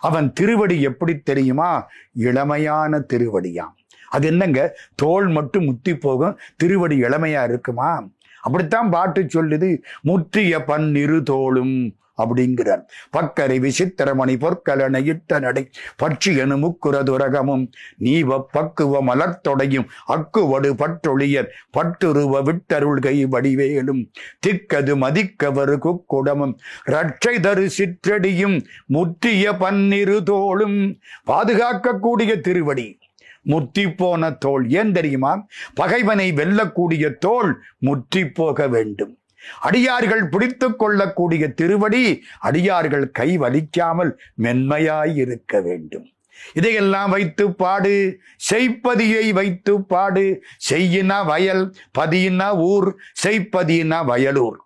அவன் 0.00 0.32
திருவடி 0.32 0.80
எப்படி 0.80 1.18
தெரியுமா? 1.18 1.86
இளமையான 2.18 3.04
திருவடியாம் 3.12 3.74
அது 4.08 4.26
என்னங்க? 4.26 4.78
தோல் 4.94 5.28
மட்டும் 5.28 5.64
முத்தி 5.64 5.96
போகும் 5.96 6.38
திருவடி 6.56 7.00
இளமையா 7.00 7.44
இருக்குமா? 7.44 8.08
அப்படித்தான் 8.40 8.90
பாட்டு 8.90 9.22
சொல்லுது. 9.22 9.82
முற்றிய 10.02 10.64
பன்னிரு 10.64 11.22
தோளும். 11.22 11.96
அப்படிங்கிறார். 12.22 12.82
பக்கரை 13.12 13.58
விசித்திரமணி 13.58 14.34
பொற்கலனை 14.36 15.06
இட்ட 15.06 15.38
நடை 15.38 15.70
பட்சி 16.02 16.36
எனும் 16.36 16.62
முக்குரதுரகமும் 16.62 17.64
நீவ 18.00 18.44
பக்குவ 18.52 19.02
மலர்த்தொடையும் 19.02 19.86
அக்குவடு 20.08 20.70
பற்றொழியர் 20.72 21.50
பட்டுருவ 21.78 22.42
விட்டருள்கை 22.42 23.16
வடிவேலும். 23.28 24.02
திக்கது 24.46 24.94
மதிக்கவரு 24.96 25.76
குக்குடமும் 25.86 26.54
ரட்சை 26.86 27.34
தரு 27.40 27.66
சிற்றடியும் 27.78 28.64
முற்றிய 28.86 29.52
பன்னிரு 29.52 30.22
தோளும். 30.30 30.98
பாதுகாக்கக்கூடிய 31.26 32.40
திருவடி 32.40 32.98
முற்றி 33.42 33.90
போன 33.90 34.30
தோல். 34.30 34.70
ஏன் 34.70 34.92
தெரியுமா? 34.92 35.46
பகைவனை 35.74 36.32
வெல்லக்கூடிய 36.32 37.14
தோல் 37.18 37.62
முற்றி 37.78 38.28
போக 38.28 38.68
வேண்டும். 38.68 39.18
அடியார்கள் 39.60 40.28
பிடித்து 40.28 40.76
கொள்ளக்கூடிய 40.76 41.48
திருவடி 41.48 42.22
அடியார்கள் 42.38 43.10
கை 43.10 43.38
வலிக்காமல் 43.38 44.12
மென்மையாய் 44.34 45.16
இருக்க 45.16 45.60
வேண்டும். 45.60 46.10
இதையெல்லாம் 46.52 47.10
வைத்து 47.10 47.54
பாடு 47.54 48.20
செய்ப்பதியை 48.36 49.32
வைத்து 49.32 49.82
பாடு. 49.82 50.44
செய்யினா 50.70 51.26
வயல் 51.26 51.74
பதியினா 51.98 52.58
ஊர் 52.58 52.96
செய்ப்பதியினா 53.24 54.04
வயலூர். 54.04 54.56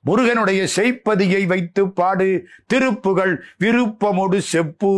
முருகனுடைய 0.00 0.66
செய்ப்பதியை 0.76 1.46
வைத்து 1.46 1.90
பாடு. 1.90 2.46
திருப்புகள் 2.74 3.36
விருப்பமொடு 3.58 4.38
செப்பு. 4.38 4.92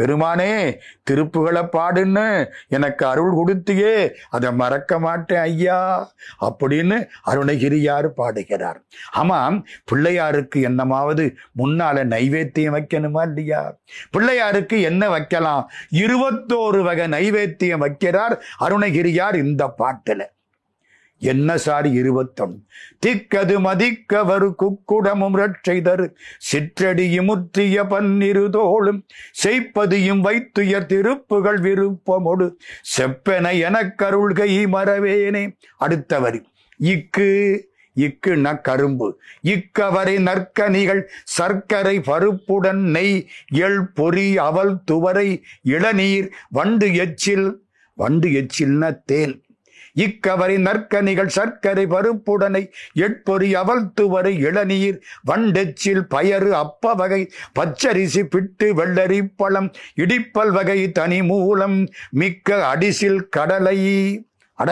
பெருமானே 0.00 0.78
திருப்புகளை 1.10 1.62
பாடுன்னு 1.72 2.46
எனக்கு 2.68 3.06
அருள் 3.06 3.34
கொடுத்தியே 3.34 4.10
அதை 4.30 4.52
மறக்க 4.52 4.98
மாட்டேன் 4.98 5.38
ஐயா 5.38 6.10
அப்படின்னு 6.40 7.06
அருணகிரியார் 7.26 8.06
பாடுகிறார். 8.06 8.82
ஆமாம் 9.12 9.66
பிள்ளையாருக்கு 9.92 10.56
என்னமாவது 10.56 11.34
முன்னால 11.58 12.04
நைவேத்தியம் 12.04 12.76
வைக்கணுமா 12.76 13.22
இல்லையா? 13.22 13.78
பிள்ளையாருக்கு 14.12 14.80
என்ன 14.82 15.08
வைக்கலாம்? 15.08 15.70
இருபத்தோரு 15.90 16.82
வகை 16.82 17.06
நைவேத்தியம் 17.08 17.84
வைக்கிறார் 17.86 18.36
அருணகிரியார் 18.60 19.34
இந்த 19.34 19.68
பாட்டில். 19.68 20.32
என்ன 21.24 21.56
சாரி 21.56 21.90
இருபத்தொன் 21.92 22.54
திக்கது 23.06 23.56
மதிக்கவரு 23.66 24.48
குக்குடமும் 24.62 25.36
ரட்சைதரு 25.40 26.06
சிற்றடியும் 26.50 27.24
முற்றிய 27.24 27.84
பன்னிருதோளும் 27.84 29.00
செய்ப்பதியும் 29.44 30.20
வைத்துயர் 30.20 30.88
திருப்புகள் 30.92 31.60
விருப்பமொடு 31.60 32.48
செப்பென 32.96 33.52
எனக்கருள்கை 33.66 34.50
மறவேனே. 34.74 35.44
அடுத்த 35.76 36.20
வரி. 36.20 36.42
இக்கு 36.84 38.34
ந 38.44 38.60
கரும்பு. 38.60 39.08
இக்கவரை 39.40 40.14
நற்கனிகள் 40.18 41.02
சர்க்கரை 41.24 42.00
பருப்புடன் 42.00 42.80
நெய் 42.96 43.28
எள் 43.52 43.82
பொறி 43.98 44.38
அவல் 44.38 44.74
துவரை 44.90 45.28
இளநீர் 45.62 46.28
வண்டு 46.48 46.94
எச்சில் 46.94 47.48
வண்டு 47.94 48.28
எச்சில்னா 48.28 48.90
தேன். 49.04 49.43
இக்கவரி 49.96 50.58
நற்கனிகள் 50.58 51.26
சர்க்கரை 51.26 51.86
பருப்புடனை 51.86 52.62
எட்பொறி 52.92 53.54
அவல்துவரை 53.54 54.32
இளநீர் 54.38 54.98
வண்டெச்சில் 55.30 56.04
பயறு 56.14 56.50
அப்ப 56.50 56.94
வகை 56.94 57.30
பச்சரிசி 57.58 58.22
பிட்டு 58.24 58.74
வெள்ளரி 58.74 59.20
பழம் 59.36 59.70
இடிப்பல் 59.96 60.52
வகை 60.52 60.78
தனி 60.90 61.22
மூலம் 61.22 61.78
மிக்க 62.10 62.74
அடிசில் 62.74 63.22
கடலை. 63.28 63.78
அட 64.58 64.70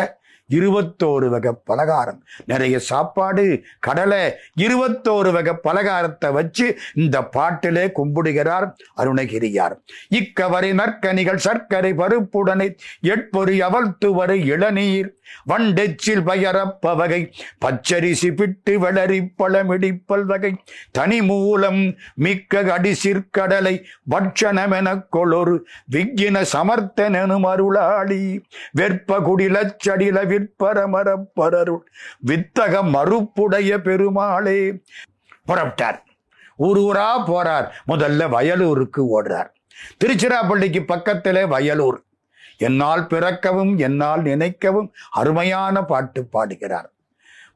இருபத்தோரு 0.55 1.29
வகை 1.29 1.53
பலகாரம். 1.65 2.21
நிறைய 2.45 2.79
சாப்பாடு 2.79 3.65
கடலை 3.81 4.23
இருபத்தோரு 4.57 5.33
வகை 5.33 5.55
பலகாரத்தை 5.65 6.33
வச்சு 6.33 6.79
இந்த 6.95 7.23
பாட்டிலே 7.23 7.85
கும்பிடுகிறார் 7.99 8.75
அருணகிரியார். 8.97 9.75
இக்கவரை 10.09 10.73
நற்கனிகள் 10.73 11.37
சர்க்கரை 11.37 11.93
பருப்புடனை 11.93 12.69
எட்பொறி 13.01 13.63
அவழ்த்துவரை 13.63 14.39
இளநீர் 14.45 15.11
வண்டெச்சில் 15.49 16.25
பயரப்ப 16.27 16.97
வகை 16.97 17.21
பச்சரிசி 17.65 18.31
பிட்டு 18.35 18.73
வளரி 18.81 19.21
பழமிடிப்பல் 19.39 20.25
வகை 20.25 20.51
தனி 20.91 21.23
மூலம் 21.23 21.81
மிக்க 22.15 22.63
அடிசிற்கடலை 22.63 23.75
பட்சணமெனக் 24.11 25.07
கொளொரு 25.17 25.55
விக்கின 25.93 26.43
சமர்த்தனும் 26.53 27.47
அருளாளி 27.53 28.21
வெற்ப 28.79 29.19
குடிலச்சடில 29.21 30.19
விற்பரமரப்பரருள். 30.43 31.83
வித்தக 32.27 32.83
மறுப்புடைய 32.83 33.79
பெருமாளே. 33.79 34.83
புறப்பட்டார். 35.47 35.99
ஊர் 36.57 36.79
ஊரா 36.79 37.09
போறார். 37.27 37.69
முதல்ல 37.89 38.29
வயலூருக்கு 38.29 39.23
ஓடுறார். 39.23 39.49
திருச்சிராப்பள்ளிக்கு 40.05 40.87
பக்கத்திலே 40.87 41.43
வயலூர். 41.43 41.97
என்னால் 42.57 43.07
பிறக்கவும் 43.07 43.79
என்னால் 43.79 44.23
நினைக்கவும் 44.23 44.89
அருமையான 45.11 45.83
பாட்டு 45.83 46.25
பாடுகிறார். 46.25 46.93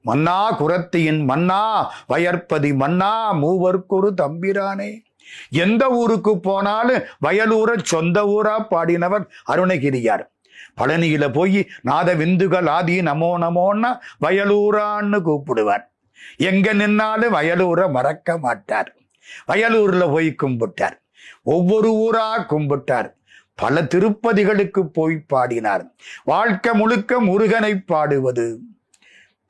மன்னா 0.00 0.60
குரத்தியின் 0.60 1.24
மன்னா 1.24 1.92
வயற்பதி 2.08 2.74
மன்னா 2.74 3.34
மூவர்க்குரு 3.34 4.10
தம்பிரானே. 4.22 4.98
எந்த 5.50 5.88
ஊருக்கு 5.88 6.40
போனாலும் 6.40 7.02
வயலூரை 7.26 7.78
சொந்த 7.82 8.22
ஊரா 8.22 8.72
பாடினவர் 8.72 9.26
அருணகிரியார். 9.52 10.35
பழனியில 10.80 11.32
போய் 11.32 11.68
நாத 11.82 12.14
விந்துகள் 12.14 12.66
ஆதி 12.66 13.00
நமோ 13.00 13.30
நமோன்னா 13.38 13.98
வயலூரான்னு 14.20 15.20
கூப்பிடுவார். 15.28 15.84
எங்க 16.36 16.72
நின்னாலும் 16.72 17.34
வயலூரை 17.34 17.90
மறக்க 17.90 18.38
மாட்டார். 18.38 18.96
வயலூர்ல 19.48 20.10
போய் 20.10 20.34
கும்பிட்டார். 20.42 20.96
ஒவ்வொரு 21.42 21.90
ஊரா 21.92 22.44
கும்பிட்டார். 22.50 23.14
பல 23.54 23.82
திருப்பதிகளுக்கு 23.82 24.86
போய் 24.88 25.18
பாடினார். 25.26 25.94
வாழ்க்கை 26.24 26.72
முழுக்க 26.72 27.20
முருகனை 27.20 27.78
பாடுவது 27.78 28.60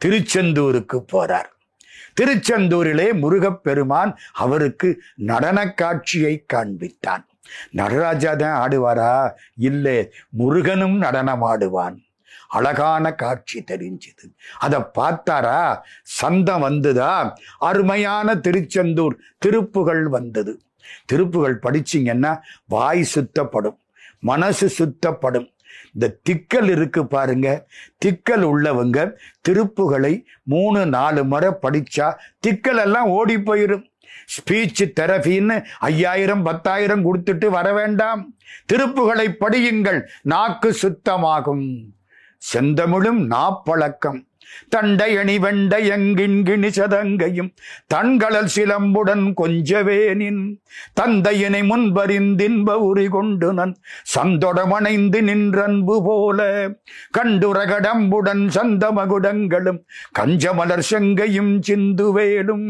திருச்செந்தூருக்கு 0.04 1.04
போறார். 1.12 1.50
திருச்செந்தூரிலே 2.20 3.12
முருகப்பெருமான் 3.12 4.18
அவருக்கு 4.32 5.02
நடன 5.14 5.72
காட்சியை 5.72 6.44
காண்பித்தான். 6.52 7.24
நடராஜா 7.70 8.34
தான் 8.34 8.68
ஆடுவாரா? 8.68 9.30
இல்லை 9.56 10.12
முருகனும் 10.28 10.96
நடனம் 10.96 11.42
ஆடுவான். 11.42 12.04
அழகான 12.48 13.14
காட்சி 13.14 13.64
தெரிஞ்சது. 13.70 14.24
அதை 14.58 14.80
பார்த்தாரா? 14.98 15.78
சந்தம் 16.02 16.62
வந்துதா? 16.62 17.32
அருமையான 17.58 18.34
திருச்செந்தூர் 18.34 19.16
திருப்புகள் 19.46 20.02
வந்தது. 20.02 20.60
திருப்புகள் 21.12 21.58
படிச்சிங்கன்னா 21.62 22.38
வாய் 22.66 23.02
சுத்தப்படும் 23.02 23.78
மனசு 24.18 24.68
சுத்தப்படும். 24.68 25.48
இந்த 25.92 26.18
திக்கல் 26.28 26.70
இருக்கு 26.70 27.06
பாருங்க. 27.06 27.66
திக்கல் 28.04 28.44
உள்ளவங்க 28.44 29.12
திருப்புகளை 29.48 30.24
மூணு 30.42 30.86
நாலு 30.86 31.24
முறை 31.24 31.50
படிச்சா 31.62 32.14
திக்கல் 32.46 32.80
எல்லாம் 32.82 33.08
ஓடி 33.08 33.36
போயிடும் 33.36 33.84
ஸ்பீச் 34.26 34.92
தெரபின்னு 35.00 35.64
ஐயாயிரம் 35.78 36.42
பத்தாயிரம் 36.42 37.04
கொடுத்துட்டு 37.04 37.46
வர 37.46 37.72
வேண்டாம். 37.72 38.34
திருப்புகளை 38.72 39.34
படியுங்கள். 39.40 40.02
நாக்கு 40.22 40.76
சுத்தமாகும். 40.82 41.84
செந்தமிழும் 42.54 43.26
நாப்பழக்கம். 43.26 44.24
தண்டையணி 44.76 45.36
வெண்டையங்கின்கிணி 45.38 46.70
சதங்கையும் 46.76 47.50
தண்களல் 47.94 48.50
சிலம்புடன் 48.54 49.32
கொஞ்சவேனின் 49.36 50.42
தந்தையினை 51.00 51.62
முன்பறிந்தின்ப 51.62 52.76
உரி 52.88 53.08
கொண்டு 53.08 53.52
நன் 53.52 53.74
சந்தொடமணைந்து 54.14 55.20
நின்றன்பு 55.20 56.02
போல 56.04 56.40
கண்டுரகடம்புடன் 57.18 58.44
சந்தமகுடங்களும் 58.54 59.80
கஞ்சமலர் 60.18 60.86
செங்கையும் 60.90 61.60
சிந்துவேலும் 61.66 62.66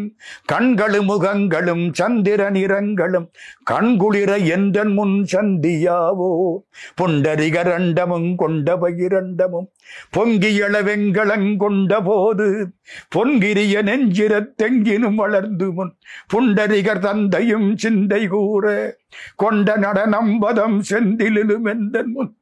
கண்களு 0.52 1.00
முகங்களும் 1.02 1.92
சந்திர 1.92 2.50
நிறங்களும் 2.50 3.28
கண்குளிர 3.70 4.44
என்றன் 4.46 4.92
முன் 4.92 5.26
சந்தியாவோ? 5.32 6.30
புண்டரிகரண்டமும் 7.00 8.34
கொண்ட 8.34 8.76
பகிரண்டமும் 8.76 9.68
பொங்கியள 10.16 10.74
கொண்ட 11.66 12.00
போது 12.02 12.46
பொன்கிரிய 13.16 13.82
நெஞ்சிரத் 13.82 14.54
தெங்கினும் 14.62 15.20
வளர்ந்து 15.22 15.68
முன் 15.72 15.92
புண்டரிகர் 16.32 17.04
தந்தையும் 17.06 17.68
சிந்தை 17.76 18.22
கூற 18.28 18.66
கொண்ட 19.36 19.76
நடனம் 19.76 20.34
பதம் 20.38 20.78
செந்திலும் 20.90 21.66
எந்தன் 21.74 22.12
முன். 22.12 22.32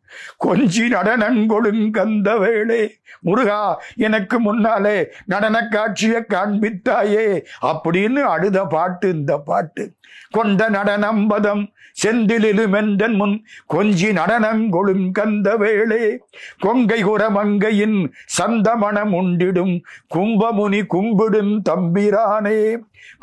கொஞ்சி 0.45 0.89
நடனங்கொழுங்கந்த 0.89 2.39
வேளே 2.39 2.99
முருகா 3.21 3.83
எனக்கு 3.97 4.41
முன்னாலே 4.41 5.09
நடன 5.25 5.69
காட்சியை 5.71 6.21
காண்பித்தாயே. 6.29 7.45
அப்படின்னு 7.63 8.23
அழுத 8.23 8.65
பாட்டு 8.65 9.11
இந்த 9.11 9.39
பாட்டு. 9.39 9.93
கொண்ட 10.31 10.69
நடனம் 10.69 11.27
பதம் 11.27 11.73
செந்திலும் 12.03 13.15
முன் 13.15 13.45
கொஞ்சி 13.75 14.13
நடனங்கொழுங்கந்த 14.13 15.57
வேளே 15.57 16.19
கொங்கை 16.59 17.05
குரமங்கையின் 17.05 18.13
சந்தமணம் 18.39 19.13
உண்டிடும் 19.15 19.83
கும்பமுனி 20.15 20.83
கும்பிடும் 20.95 21.61
தம்பிரானே. 21.69 22.77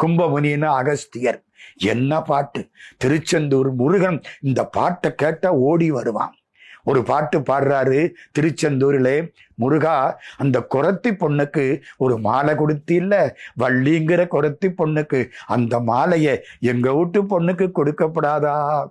கும்பமுனின்னு 0.04 0.66
அகஸ்தியர். 0.66 1.44
என்ன 1.76 2.22
பாட்டு? 2.22 2.70
திருச்செந்தூர் 2.98 3.74
முருகன் 3.74 4.22
இந்த 4.42 4.66
பாட்டை 4.66 5.16
கேட்ட 5.16 5.54
ஓடி 5.54 5.92
வருவான். 5.92 6.36
ஒரு 6.84 7.04
பாட்டு 7.04 7.40
பாடுறாரு 7.40 8.14
திருச்செந்தூரிலே. 8.40 9.32
முருகா 9.56 10.20
அந்த 10.38 10.68
குரத்தி 10.76 11.10
பொண்ணுக்கு 11.24 11.82
ஒரு 11.98 12.18
மாலை 12.18 12.56
கொடுத்தில்ல? 12.56 13.30
வள்ளிங்கிற 13.60 14.22
குரத்தி 14.32 14.70
பொண்ணுக்கு 14.78 15.30
அந்த 15.48 15.80
மாலையை 15.80 16.44
எங்கள் 16.60 16.94
வீட்டு 16.94 17.22
பொண்ணுக்கு 17.24 17.70
கொடுக்கப்படாதா? 17.80 18.86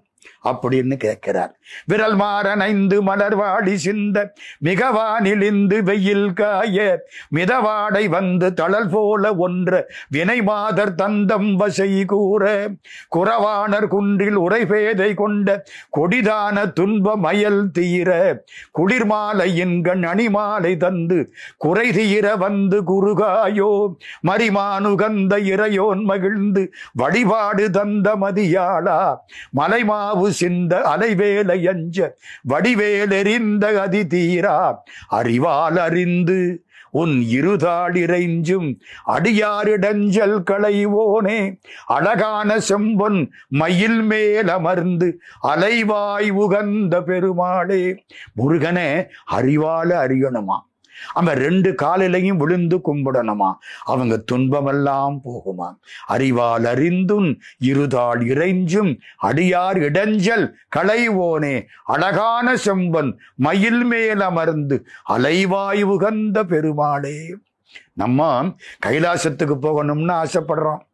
அப்படின்னு 0.51 0.97
கேட்கிறார். 0.97 1.53
விரல் 1.91 2.17
மாறனைந்து 2.17 2.97
மலர்வாடி 3.09 3.75
சிந்த 3.85 4.17
மிகவானிலிந்து 4.67 5.77
வெயில் 5.89 6.29
காய 6.33 6.79
மிதவாடை 7.37 8.05
வந்து 8.09 8.49
தளல் 8.55 8.91
போல 8.91 9.33
ஒன்ற 9.47 9.71
வினை 10.11 10.39
மாதர் 10.41 10.95
தந்தம் 10.95 11.51
வசை 11.55 11.91
கூற 12.05 12.45
குறவானர் 13.17 13.89
குன்றில் 13.89 14.39
உரைபேதை 14.39 15.11
கொண்ட 15.15 15.49
கொடிதான 15.91 16.67
துன்ப 16.73 17.17
மயல் 17.17 17.63
தீர 17.73 18.11
குளிர் 18.71 19.09
மாலையின் 19.13 19.77
கண் 19.83 20.05
அணிமாலை 20.05 20.73
தந்து 20.77 21.19
குறை 21.59 21.87
தீர 21.91 22.27
வந்து 22.37 22.79
குறுகாயோ 22.83 23.71
மரிமானுகந்த 24.29 25.35
இறையோன் 25.53 26.03
மகிழ்ந்து 26.05 26.63
வழிபாடு 26.95 27.67
தந்த 27.71 28.09
மதியாளா 28.17 28.99
மலைமாவு 30.11 30.29
சிந்த 30.29 30.79
அலைவேலை 30.79 31.69
அஞ்ச 31.69 32.17
வடிவேலெறிந்த 32.49 33.75
அதி 33.75 34.07
தீரா 34.07 34.85
அறிவால் 35.09 35.77
அறிந்து 35.77 36.65
உன் 36.93 37.25
இருதாளிரைஞ்சும் 37.31 38.79
அடியாரிடஞ்சல் 39.07 40.43
களைவோனே. 40.51 41.61
அழகான 41.87 42.59
செம்பொன் 42.59 43.31
மயில் 43.49 44.03
மேல் 44.03 44.49
அமர்ந்து 44.49 45.21
அலைவாய் 45.43 46.31
உகந்த 46.31 47.03
பெருமாளே. 47.03 48.05
முருகனே 48.37 49.07
அறிவால 49.33 49.95
அறியணுமா? 50.07 50.70
அவன் 51.13 51.37
ரெண்டு 51.37 51.75
காலிலையும் 51.83 52.37
விழுந்து 52.37 52.81
கும்பிடணுமா? 52.85 53.55
அவங்க 53.85 54.17
துன்பமெல்லாம் 54.17 55.21
போகுமா? 55.25 55.79
அறிவால் 56.07 56.65
அறிந்தும் 56.65 57.41
இருதால் 57.59 58.21
இறைஞ்சும் 58.21 58.99
அடியார் 59.23 59.79
இடைஞ்சல் 59.79 60.53
களைவோனே 60.77 61.67
அழகான 61.85 62.55
செம்பன் 62.55 63.17
மயில் 63.35 63.85
மேல் 63.85 64.21
அமர்ந்து 64.21 64.87
அலைவாய் 65.09 65.83
உகந்த 65.83 66.45
பெருமாளே. 66.45 67.37
நம்ம 67.93 68.47
கைலாசத்துக்கு 68.87 69.57
போகணும்னு 69.63 70.25
ஆசைப்படுறோம். 70.25 70.89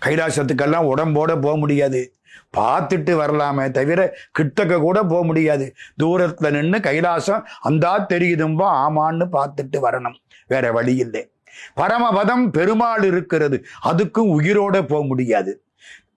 கைலாசத்துக்கெல்லாம் 0.00 0.88
உடம்போட 0.94 1.40
போக 1.40 1.56
முடியாது. 1.56 2.14
பார்த்துட்டு 2.56 3.14
வரலாமே 3.14 3.70
தவிர 3.70 4.16
கிட்டக்க 4.38 4.78
கூட 4.78 5.02
போக 5.02 5.24
முடியாது. 5.24 5.74
தூரத்தில் 5.96 6.50
நின்று 6.50 6.78
கைலாசம் 6.78 7.44
அந்தா 7.60 8.06
தெரியுதும்பா 8.06 8.68
ஆமான்னு 8.86 9.26
பார்த்துட்டு 9.32 9.78
வரணும். 9.82 10.14
வேற 10.46 10.72
வழி 10.72 10.96
இல்லை. 10.96 11.30
பரமபதம் 11.76 12.50
பெருமாள் 12.50 13.02
இருக்கிறது. 13.02 13.64
அதுக்கும் 13.84 14.32
உயிரோட 14.38 14.86
போக 14.86 15.04
முடியாது. 15.04 15.63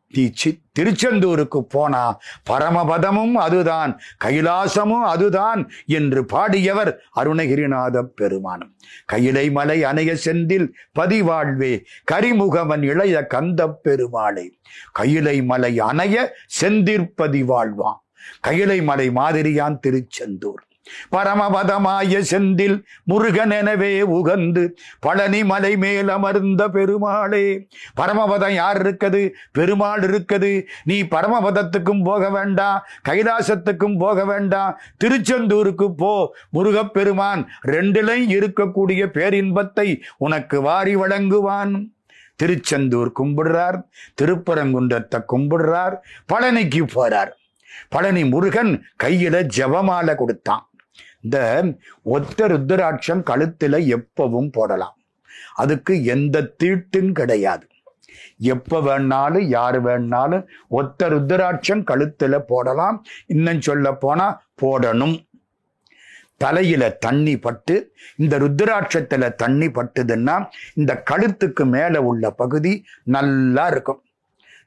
நீ 0.09 0.31
திருச்செந்தூருக்கு 0.71 1.63
போனா 1.63 2.19
பரமபதமும் 2.49 3.33
அதுதான் 3.33 3.99
கைலாசமும் 4.25 5.05
அதுதான் 5.13 5.69
என்று 5.85 6.25
பாடியவர் 6.33 6.91
அருணகிரிநாத 7.15 8.03
பெருமானம். 8.21 8.73
கையிலை 9.05 9.51
மலை 9.51 9.83
அணைய 9.83 10.17
செந்தில் 10.25 10.67
பதிவாழ்வே 10.99 11.83
கரிமுகவன் 12.11 12.83
இளைய 12.83 13.25
கந்த 13.25 13.69
பெருமாளே. 13.69 14.59
கையிலை 14.91 15.43
மலை 15.43 15.79
அணைய 15.79 16.35
செந்திற்பதி 16.61 17.43
வாழ்வான் 17.53 18.01
கையிலை 18.39 18.81
மலை 18.81 19.09
மாதிரியான் 19.09 19.79
திருச்செந்தூர். 19.79 20.66
பரமபதமாய 21.15 22.21
செந்தில் 22.31 22.83
முருகன் 23.03 23.51
எனவே 23.51 24.01
உகந்து 24.01 24.69
பழனி 24.99 25.43
மலை 25.43 25.77
மேல் 25.77 26.07
அமர்ந்த 26.07 26.69
பெருமாளே. 26.69 27.67
பரமபதம் 27.95 28.53
யார் 28.53 28.85
இருக்குது? 28.85 29.29
பெருமாள் 29.51 30.01
இருக்குது. 30.01 30.63
நீ 30.83 31.03
பரமபதத்துக்கும் 31.03 32.03
போக 32.03 32.29
வேண்டாம் 32.29 32.85
கைலாசத்துக்கும் 33.09 33.97
போக 33.97 34.25
வேண்டாம் 34.25 34.79
திருச்செந்தூருக்கு 34.97 35.89
போ 35.97 36.33
முருகப்பெருமான். 36.49 37.47
ரெண்டிலையும் 37.63 38.33
இருக்கக்கூடிய 38.37 39.05
பேரின்பத்தை 39.07 40.01
உனக்கு 40.17 40.61
வாரி 40.61 40.95
வழங்குவான். 40.95 41.95
திருச்செந்தூர் 42.35 43.11
கும்பிடுறார் 43.19 43.77
திருப்பரங்குன்றத்தை 44.21 45.19
கும்பிடுறார் 45.33 45.95
பழனிக்கு 46.33 46.83
போறார். 46.95 47.31
பழனி 47.89 48.23
முருகன் 48.23 48.85
கையில 49.03 49.35
ஜெபமாலை 49.57 50.15
கொடுத்தான். 50.15 50.66
இந்த 51.27 51.73
ஒத்த 52.01 52.47
ருத்ராட்சம் 52.47 53.23
கழுத்துல 53.25 53.95
எப்பவும் 53.95 54.51
போடலாம். 54.51 54.97
அதுக்கு 55.55 56.03
எந்த 56.03 56.53
தீட்டும் 56.63 57.11
கிடையாது. 57.11 57.67
எப்ப 58.37 58.79
வேணாலும் 58.79 59.41
யார் 59.41 59.83
வேணாலும் 59.83 60.45
ஒத்த 60.67 61.09
ருத்ராட்சம் 61.09 61.83
கழுத்துல 61.91 62.39
போடலாம். 62.39 63.03
இன்னும் 63.25 63.61
சொல்ல 63.61 63.91
போனா 63.91 64.43
போடணும். 64.61 65.25
தலையில 66.37 66.89
தண்ணி 66.89 67.37
பட்டு 67.37 67.95
இந்த 68.15 68.39
ருத்ராட்சத்துல 68.39 69.33
தண்ணி 69.33 69.65
பட்டுதுன்னா 69.65 70.45
இந்த 70.73 71.03
கழுத்துக்கு 71.11 71.65
மேல 71.65 72.01
உள்ள 72.01 72.29
பகுதி 72.29 72.83
நல்லா 73.03 73.67
இருக்கும். 73.67 74.01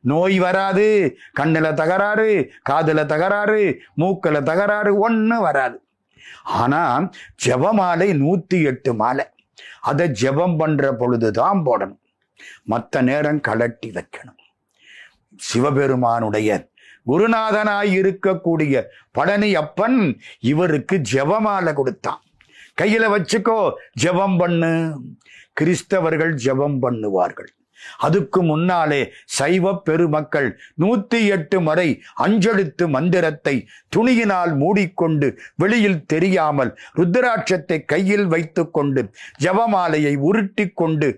நோய் 0.00 0.38
வராது. 0.38 1.16
கண்ணுல 1.40 1.74
தகராறு 1.74 2.52
காதுல 2.70 3.06
தகராறு 3.06 3.80
மூக்கில் 3.94 4.42
தகராறு 4.42 4.98
ஒன்றும் 4.98 5.40
வராது. 5.40 5.82
ஆனா 6.42 7.10
ஜெபமாலை 7.44 8.08
நூத்தி 8.12 8.64
எட்டு 8.64 8.94
மாலை. 8.94 9.24
அதை 9.80 10.08
ஜெபம் 10.08 10.58
பண்ற 10.58 10.92
பொழுதுதான் 10.92 11.62
போடணும். 11.66 11.98
மற்ற 12.64 13.02
நேரம் 13.02 13.40
கலட்டி 13.40 13.86
வைக்கணும். 13.86 14.38
சிவபெருமானுடைய 15.36 16.68
குருநாதனாய் 17.06 17.94
இருக்கக்கூடிய 18.00 18.82
பழனி 19.10 19.54
அப்பன் 19.54 20.20
இவருக்கு 20.40 21.02
ஜெபமாலை 21.12 21.72
கொடுத்தான். 21.72 22.22
கையில 22.82 23.08
வச்சுக்கோ 23.14 23.72
ஜெபம் 24.02 24.38
பண்ணு. 24.38 25.00
கிறிஸ்தவர்கள் 25.60 26.34
ஜெபம் 26.44 26.78
பண்ணுவார்கள். 26.82 27.50
அதுக்கு 27.98 28.42
முன்னாலே 28.42 29.00
சைவ 29.38 29.74
பெருமக்கள் 29.80 30.48
நூத்தி 30.80 31.20
எட்டு 31.36 31.60
முறை 31.60 31.88
அஞ்செழுத்து 32.26 32.88
மந்திரத்தை 32.88 33.56
துணியினால் 33.96 34.54
மூடிக்கொண்டு 34.56 35.28
வெளியில் 35.56 36.06
தெரியாமல் 36.06 36.72
ருத்ராட்சத்தை 36.96 37.78
கையில் 37.84 38.26
வைத்துக்கொண்டு 38.26 39.02
ஜபமாலையை 39.44 40.14
உருட்டி 40.30 40.66
கொண்டு 40.82 41.10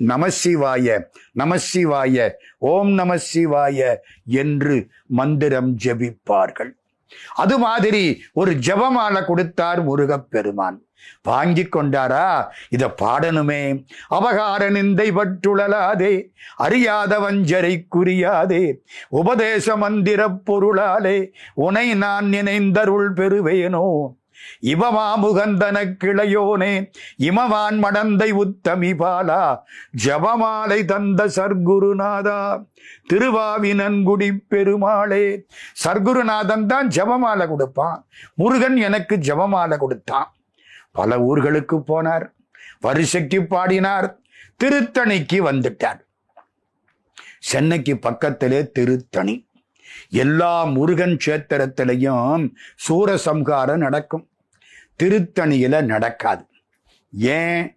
நமசிவாய 0.00 0.96
நமசிவாய 1.38 2.30
ஓம் 2.58 2.90
நமசிவாய 2.98 3.78
என்று 4.24 4.76
மந்திரம் 5.20 5.70
ஜெபிப்பார்கள். 5.84 6.72
அது 7.34 7.58
மாதிரி 7.58 8.22
ஒரு 8.32 8.52
ஜெபமாலை 8.52 9.24
கொடுத்தார் 9.24 9.82
முருகப்பெருமான். 9.82 10.80
வாங்கி 11.22 11.62
கொண்டாரா? 11.62 12.44
இத 12.68 12.94
பாடணுமே. 13.02 13.86
அபகார 14.10 14.70
நிந்தை 14.70 15.10
பட்டுழலாதே 15.10 16.32
அறியாத 16.56 17.18
வஞ்சரை 17.18 17.86
குறியாதே 17.96 18.74
உபதேச 19.08 19.76
மந்திரப் 19.76 20.52
பொருளாலே 20.52 21.28
உனை 21.54 21.94
நான் 21.94 22.28
நினைந்தருள் 22.28 23.12
பெறுவேனோ? 23.12 24.16
இவமா 24.60 25.16
முகந்தன 25.22 25.96
கிளையோனே 26.04 26.92
இமவான் 27.18 27.82
மடந்தை 27.82 28.30
உத்தமி 28.30 28.92
பாலா 28.92 29.58
ஜபமாலை 30.04 30.84
தந்த 30.84 31.26
சர்க்குருநாதா 31.26 32.66
திருவாவினன்குடி 33.12 34.38
பெருமாளே. 34.48 35.46
சர்க்குருநாதன் 35.84 36.66
தான் 36.66 36.88
ஜபமாலை 36.88 37.48
கொடுப்பான். 37.48 38.06
முருகன் 38.34 38.76
எனக்கு 38.76 39.16
ஜபமாலை 39.16 39.76
கொடுத்தான். 39.76 40.34
பல 40.92 41.16
ஊர்களுக்கு 41.16 41.82
போனார். 41.86 42.32
வரிசைக்கு 42.80 43.46
பாடினார். 43.46 44.18
திருத்தணிக்கு 44.64 45.32
வந்துட்டார். 45.32 46.00
சென்னைக்கு 47.38 47.98
பக்கத்திலே 47.98 48.70
திருத்தணி. 48.72 49.45
எல்லா 50.08 50.64
முருகன் 50.64 51.18
கஷேத்திரத்திலையும் 51.26 52.54
சூரசம்ஹாரம் 52.88 53.76
நடக்கும். 53.76 54.28
திருத்தணியில 55.02 55.82
நடக்காது. 55.82 56.46
ஏன்? 57.18 57.76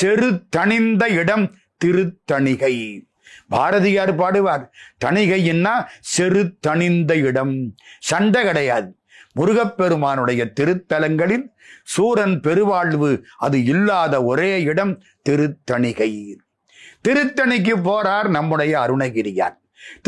செரு 0.00 0.44
தணிந்த 0.56 1.08
இடம் 1.08 1.56
திருத்தணிகை. 1.84 3.06
பாரதியார் 3.48 4.16
பாடுவார் 4.16 4.68
தணிகைன்னா 5.04 5.86
செரு 6.16 6.56
தணிந்த 6.66 7.12
இடம். 7.12 7.74
சண்டை 8.00 8.44
கிடையாது. 8.44 8.96
முருகப்பெருமானுடைய 9.32 10.52
திருத்தலங்களில் 10.60 11.52
சூரன் 11.84 12.40
பெருவாழ்வு 12.40 13.24
அது 13.38 13.64
இல்லாத 13.64 14.24
ஒரே 14.24 14.62
இடம் 14.62 15.02
திருத்தணிகை. 15.28 16.34
திருத்தணிக்கு 17.08 17.76
போறார் 17.84 18.28
நம்முடைய 18.28 18.80
அருணகிரியார். 18.80 19.58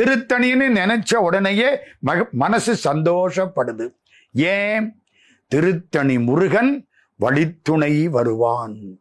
திருத்தணின்னு 0.00 0.68
நினைச்ச 0.74 1.14
உடனேயே 1.14 1.78
மக- 1.98 2.28
மனசு 2.32 2.94
சந்தோஷப்படுது. 2.94 3.94
ஏன்? 4.32 5.02
திருத்தணி 5.48 6.18
முருகன் 6.18 6.86
வழித்துணை 7.16 8.08
வருவான். 8.08 8.99